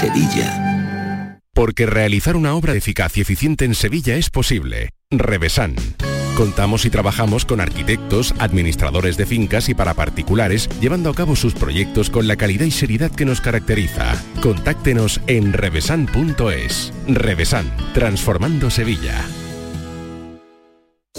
[0.00, 1.38] Sevilla.
[1.54, 4.90] Porque realizar una obra eficaz y eficiente en Sevilla es posible.
[5.10, 5.74] Revesan.
[6.36, 11.54] Contamos y trabajamos con arquitectos, administradores de fincas y para particulares, llevando a cabo sus
[11.54, 14.14] proyectos con la calidad y seriedad que nos caracteriza.
[14.40, 16.92] Contáctenos en revesan.es.
[17.06, 19.26] Revesan, transformando Sevilla.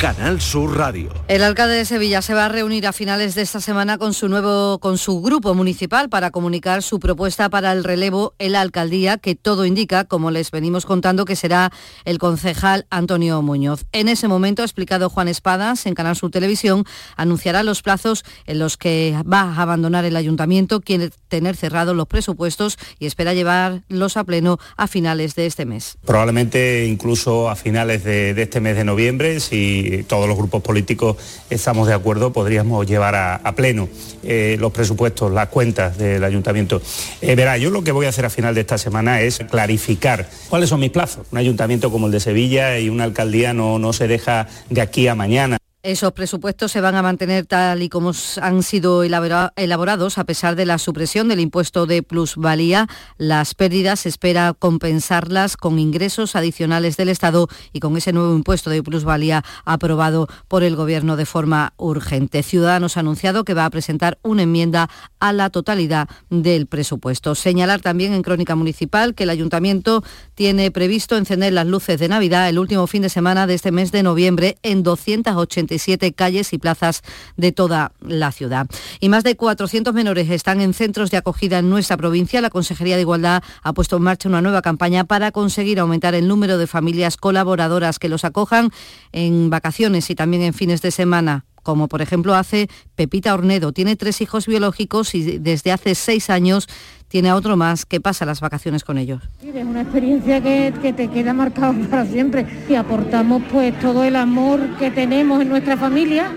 [0.00, 1.12] Canal Sur Radio.
[1.28, 4.30] El alcalde de Sevilla se va a reunir a finales de esta semana con su
[4.30, 9.18] nuevo con su grupo municipal para comunicar su propuesta para el relevo en la alcaldía,
[9.18, 11.70] que todo indica, como les venimos contando, que será
[12.06, 13.84] el concejal Antonio Muñoz.
[13.92, 16.84] En ese momento, ha explicado Juan Espadas en Canal Sur Televisión,
[17.16, 22.06] anunciará los plazos en los que va a abandonar el ayuntamiento, quiere tener cerrados los
[22.06, 25.98] presupuestos y espera llevarlos a pleno a finales de este mes.
[26.06, 31.16] Probablemente incluso a finales de, de este mes de noviembre, si todos los grupos políticos
[31.50, 33.88] estamos de acuerdo, podríamos llevar a, pleno
[34.22, 36.80] eh, los presupuestos, las cuentas del ayuntamiento.
[37.20, 40.28] Eh, verá, yo lo que voy a hacer a final de esta semana es clarificar
[40.48, 41.26] cuáles son mis plazos.
[41.32, 45.08] Un ayuntamiento como el de Sevilla y una alcaldía no, no se deja de aquí
[45.08, 45.58] a mañana.
[45.82, 48.12] Esos presupuestos se van a mantener tal y como
[48.42, 52.86] han sido elaborados a pesar de la supresión del impuesto de plusvalía.
[53.16, 58.68] Las pérdidas se espera compensarlas con ingresos adicionales del Estado y con ese nuevo impuesto
[58.68, 62.42] de plusvalía aprobado por el Gobierno de forma urgente.
[62.42, 67.34] Ciudadanos ha anunciado que va a presentar una enmienda a la totalidad del presupuesto.
[67.34, 70.04] Señalar también en Crónica Municipal que el Ayuntamiento
[70.40, 73.92] tiene previsto encender las luces de Navidad el último fin de semana de este mes
[73.92, 77.02] de noviembre en 280 calles y plazas
[77.36, 78.66] de toda la ciudad.
[79.00, 82.40] Y más de 400 menores están en centros de acogida en nuestra provincia.
[82.40, 86.26] La Consejería de Igualdad ha puesto en marcha una nueva campaña para conseguir aumentar el
[86.26, 88.70] número de familias colaboradoras que los acojan
[89.12, 93.70] en vacaciones y también en fines de semana como por ejemplo hace Pepita Ornedo.
[93.70, 96.66] Tiene tres hijos biológicos y desde hace seis años
[97.06, 99.22] tiene a otro más que pasa las vacaciones con ellos.
[99.40, 102.44] Es una experiencia que, que, te queda marcado para siempre.
[102.68, 106.32] Y aportamos pues todo el amor que tenemos en nuestra familia,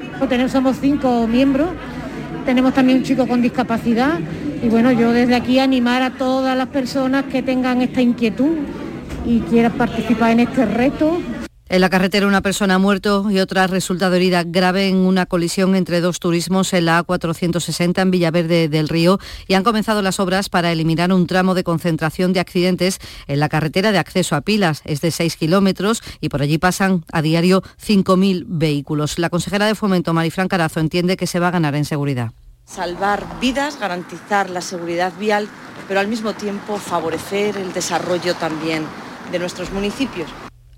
[0.49, 1.69] somos cinco miembros,
[2.45, 4.19] tenemos también un chico con discapacidad.
[4.61, 8.55] Y bueno, yo desde aquí animar a todas las personas que tengan esta inquietud
[9.25, 11.19] y quieran participar en este reto,
[11.73, 15.25] En la carretera una persona ha muerto y otra ha resultado herida grave en una
[15.25, 19.17] colisión entre dos turismos en la A460 en Villaverde del Río
[19.47, 23.49] y han comenzado las obras para eliminar un tramo de concentración de accidentes en la
[23.49, 24.83] carretera de acceso a Pilas.
[24.85, 29.17] Es de 6 kilómetros y por allí pasan a diario 5.000 vehículos.
[29.17, 32.33] La consejera de Fomento, Marifran Carazo, entiende que se va a ganar en seguridad.
[32.65, 35.47] Salvar vidas, garantizar la seguridad vial,
[35.87, 38.85] pero al mismo tiempo favorecer el desarrollo también
[39.31, 40.29] de nuestros municipios.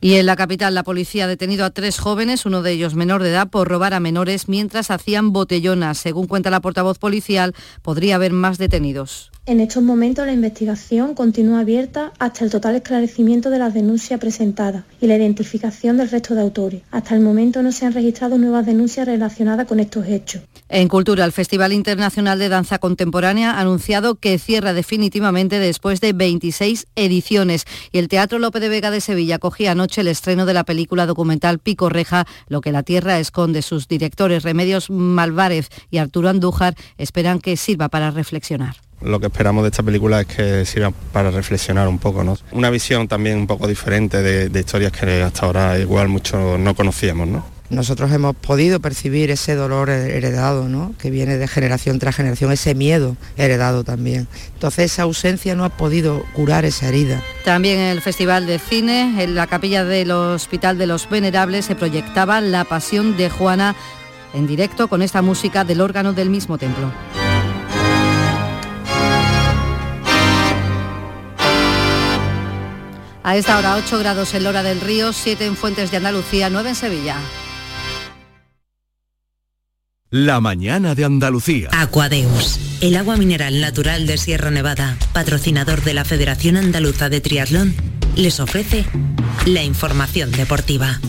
[0.01, 3.23] Y en la capital, la policía ha detenido a tres jóvenes, uno de ellos menor
[3.23, 5.97] de edad, por robar a menores mientras hacían botellonas.
[5.97, 9.31] Según cuenta la portavoz policial, podría haber más detenidos.
[9.47, 14.85] En estos momentos la investigación continúa abierta hasta el total esclarecimiento de las denuncias presentadas
[14.99, 16.81] y la identificación del resto de autores.
[16.89, 20.41] Hasta el momento no se han registrado nuevas denuncias relacionadas con estos hechos.
[20.67, 26.13] En Cultura, el Festival Internacional de Danza Contemporánea ha anunciado que cierra definitivamente después de
[26.13, 30.55] 26 ediciones y el Teatro Lope de Vega de Sevilla acogía anoche el estreno de
[30.55, 33.61] la película documental Pico Reja, lo que la tierra esconde.
[33.61, 39.63] Sus directores Remedios Malvárez y Arturo Andújar esperan que sirva para reflexionar lo que esperamos
[39.63, 42.37] de esta película es que sirva para reflexionar un poco, ¿no?
[42.51, 47.27] Una visión también un poco diferente de, historias que hasta ahora igual muchos no conocíamos,
[47.27, 47.55] ¿no?
[47.69, 50.93] Nosotros hemos podido percibir ese dolor heredado, ¿no?
[50.99, 54.27] que viene de generación tras generación, ese miedo heredado también.
[54.53, 57.23] Entonces esa ausencia no ha podido curar esa herida.
[57.43, 61.73] También en el Festival de Cine, en la capilla del Hospital de los Venerables, se
[61.73, 63.75] proyectaba La Pasión de Juana
[64.35, 66.91] en directo con esta música del órgano del mismo templo.
[73.27, 76.69] A esta hora 8 grados en Lora del Río, 7 en Fuentes de Andalucía, 9
[76.69, 77.15] en Sevilla.
[80.11, 81.69] La mañana de Andalucía.
[81.71, 87.73] Aquadeus, el agua mineral natural de Sierra Nevada, patrocinador de la Federación Andaluza de Triatlón,
[88.15, 88.85] les ofrece
[89.47, 90.99] la información deportiva.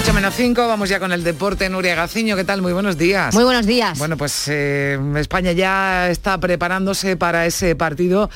[0.00, 1.68] 8 menos 5, vamos ya con el deporte.
[1.68, 2.62] Nuria Gaciño, ¿qué tal?
[2.62, 3.34] Muy buenos días.
[3.34, 3.98] Muy buenos días.
[3.98, 8.30] Bueno, pues eh, España ya está preparándose para ese partido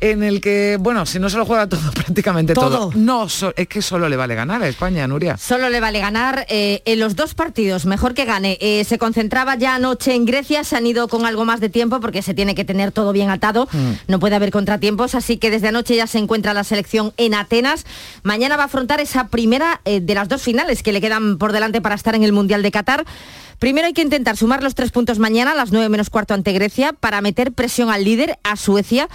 [0.00, 2.92] en el que, bueno, si no se lo juega todo, prácticamente todo.
[2.94, 5.36] No, es que solo le vale ganar a España, Nuria.
[5.36, 8.56] Solo le vale ganar eh, en los dos partidos, mejor que gane.
[8.60, 11.98] Eh, se concentraba ya anoche en Grecia, se han ido con algo más de tiempo
[12.00, 13.92] porque se tiene que tener todo bien atado, mm.
[14.06, 17.86] no puede haber contratiempos, así que desde anoche ya se encuentra la selección en Atenas.
[18.22, 21.07] Mañana va a afrontar esa primera de las dos finales que le quedan
[21.38, 23.04] por delante para estar en el Mundial de Qatar.
[23.58, 26.52] Primero hay que intentar sumar los tres puntos mañana a las 9 menos cuarto ante
[26.52, 29.08] Grecia para meter presión al líder, a Suecia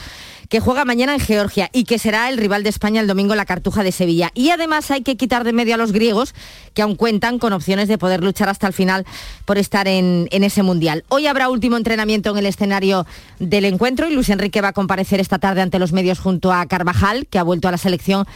[0.53, 3.37] que juega mañana en Georgia y que será el rival de España el domingo en
[3.37, 4.29] la Cartuja de Sevilla.
[4.35, 6.35] Y además hay que quitar de medio a los griegos,
[6.75, 9.03] que aún cuentan con opciones de poder luchar hasta el final
[9.45, 11.05] por estar en ese Mundial.
[11.09, 13.07] Hoy habrá último entrenamiento en el escenario
[13.39, 16.63] del encuentro y Luis Enrique va a comparecer esta tarde ante los medios junto a
[16.67, 18.27] Carvajal, que ha vuelto a la selección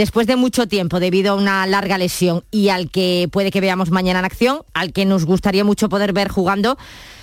[0.00, 3.90] después de mucho tiempo debido a una larga lesión y al que puede que veamos
[3.90, 6.78] mañana en acción, al que nos gustaría mucho poder ver jugando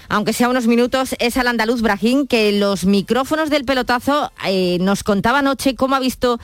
[0.10, 5.04] aunque sea unos minutos, es al andaluz Brahim, que los micrófonos del pelotazo eh, nos
[5.04, 6.40] contaba anoche cómo ha visto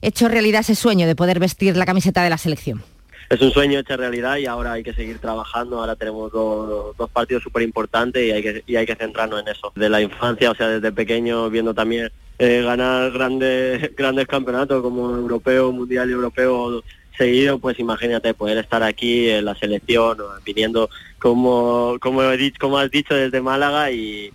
[0.00, 2.82] hecho realidad ese sueño de poder vestir la camiseta de la selección.
[3.28, 5.80] Es un sueño hecho realidad y ahora hay que seguir trabajando.
[5.80, 9.72] Ahora tenemos dos, partidos súper importantes y, hay que, y hay que centrarnos en eso.
[9.74, 15.10] De la infancia, o sea, desde pequeño, viendo también eh, ganar grandes, grandes campeonatos como
[15.10, 16.82] europeo, mundial y europeo
[17.16, 22.78] seguido, pues imagínate poder estar aquí en la selección, viniendo como, como, he dicho, como
[22.78, 24.32] has dicho desde Málaga y,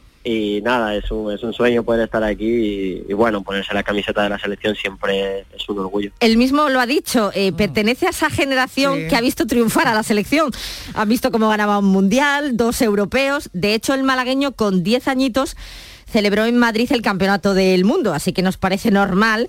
[0.63, 4.29] nada, es un, es un sueño poder estar aquí y, bueno, ponerse la camiseta de
[4.29, 6.11] la selección siempre es un orgullo.
[6.19, 9.95] Él mismo lo ha dicho, eh, pertenece a esa generación que ha visto triunfar a
[9.95, 10.51] la selección.
[10.93, 15.57] Ha visto cómo ganaba un mundial, dos europeos, de hecho el malagueño con 10 añitos
[16.11, 19.47] celebró en Madrid el campeonato del mundo, así que nos parece normal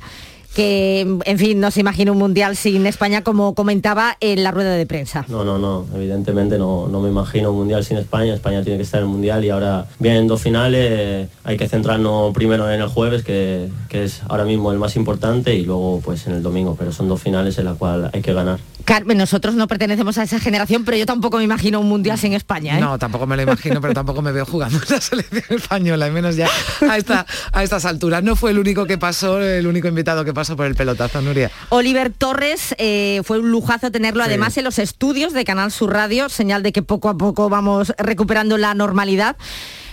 [0.54, 4.74] que, en fin, no se imagina un mundial sin España, como comentaba en la rueda
[4.74, 5.24] de prensa.
[5.28, 8.34] No, no, no, evidentemente no, no me imagino un mundial sin España.
[8.34, 11.28] España tiene que estar en el mundial y ahora vienen dos finales.
[11.44, 15.54] Hay que centrarnos primero en el jueves, que, que es ahora mismo el más importante,
[15.54, 18.32] y luego pues en el domingo, pero son dos finales en la cual hay que
[18.32, 18.58] ganar.
[18.84, 22.32] Carmen, nosotros no pertenecemos a esa generación, pero yo tampoco me imagino un mundial sin
[22.32, 22.78] España.
[22.78, 22.80] ¿eh?
[22.80, 26.10] No, tampoco me lo imagino, pero tampoco me veo jugando en la selección española, y
[26.10, 26.48] menos ya
[26.88, 28.22] a, esta, a estas alturas.
[28.22, 31.50] No fue el único que pasó, el único invitado que pasó por el pelotazo, Nuria.
[31.70, 36.28] Oliver Torres, eh, fue un lujazo tenerlo además en los estudios de Canal Sur Radio,
[36.28, 39.36] señal de que poco a poco vamos recuperando la normalidad.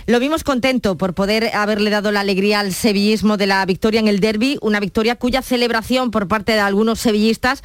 [0.06, 4.08] Lo vimos contento por poder haberle dado la alegría al sevillismo de la victoria en
[4.08, 7.62] el derby, una victoria cuya celebración por parte de algunos sevillistas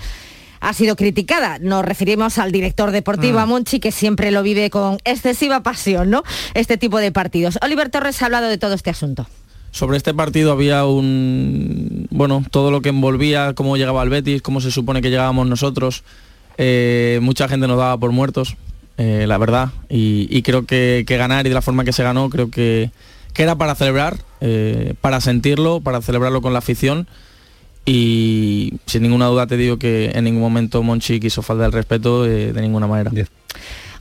[0.64, 1.60] ha sido criticada.
[1.60, 3.50] Nos referimos al director deportivo, a mm.
[3.50, 6.24] Monchi, que siempre lo vive con excesiva pasión, ¿no?
[6.54, 7.60] Este tipo de partidos.
[7.62, 9.28] Oliver Torres ha hablado de todo este asunto.
[9.72, 14.62] Sobre este partido había un, bueno, todo lo que envolvía, cómo llegaba el Betis, cómo
[14.62, 16.04] se supone que llegábamos nosotros.
[16.58, 18.56] Eh, mucha gente nos daba por muertos,
[18.98, 22.50] eh, la verdad, y, creo que, ganar y de la forma que se ganó, creo
[22.52, 22.92] que,
[23.36, 27.08] era para celebrar, eh, para sentirlo, para celebrarlo con la afición.
[27.86, 32.24] Y sin ninguna duda te digo que en ningún momento Monchi quiso falta el respeto
[32.24, 33.12] de ninguna manera.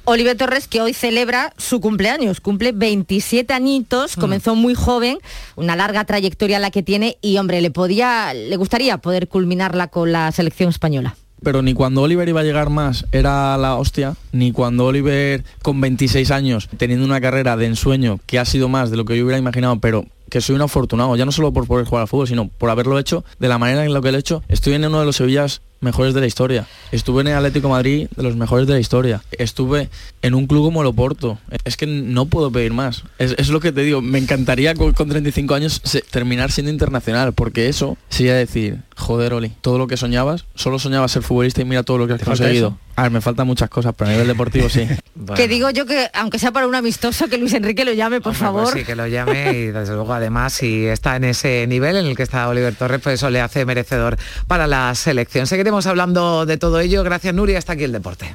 [0.04, 4.20] Oliver Torres, que hoy celebra su cumpleaños, cumple 27 añitos, mm.
[4.20, 5.18] comenzó muy joven,
[5.54, 10.10] una larga trayectoria la que tiene y hombre, le podía, le gustaría poder culminarla con
[10.10, 14.52] la selección española pero ni cuando Oliver iba a llegar más era la hostia, ni
[14.52, 18.96] cuando Oliver con 26 años, teniendo una carrera de ensueño que ha sido más de
[18.96, 21.84] lo que yo hubiera imaginado, pero que soy un afortunado, ya no solo por poder
[21.84, 24.20] jugar al fútbol, sino por haberlo hecho de la manera en la que lo he
[24.20, 24.42] hecho.
[24.48, 26.66] Estoy en uno de los Sevillas mejores de la historia.
[26.90, 29.22] Estuve en el Atlético Madrid de los mejores de la historia.
[29.32, 29.90] Estuve
[30.22, 31.38] en un club como el Oporto.
[31.64, 33.04] Es que no puedo pedir más.
[33.18, 34.00] Es, lo que te digo.
[34.00, 39.78] Me encantaría con, 35 años terminar siendo internacional, porque eso sería decir, joder, Oli, todo
[39.78, 42.78] lo que soñabas, solo soñabas ser futbolista y mira todo lo que has conseguido.
[42.94, 44.86] A ver, me faltan muchas cosas, pero a nivel deportivo sí.
[45.34, 48.32] Que digo yo que, aunque sea para un amistoso, que Luis Enrique lo llame, por
[48.32, 48.72] pues favor.
[48.72, 52.16] sí, que lo llame y desde luego además si está en ese nivel en el
[52.16, 55.46] que está Oliver Torres, pues eso le hace merecedor para la selección.
[55.46, 57.02] Seguiremos hablando de todo ello.
[57.02, 57.58] Gracias, Nuria.
[57.58, 58.34] Hasta aquí el deporte.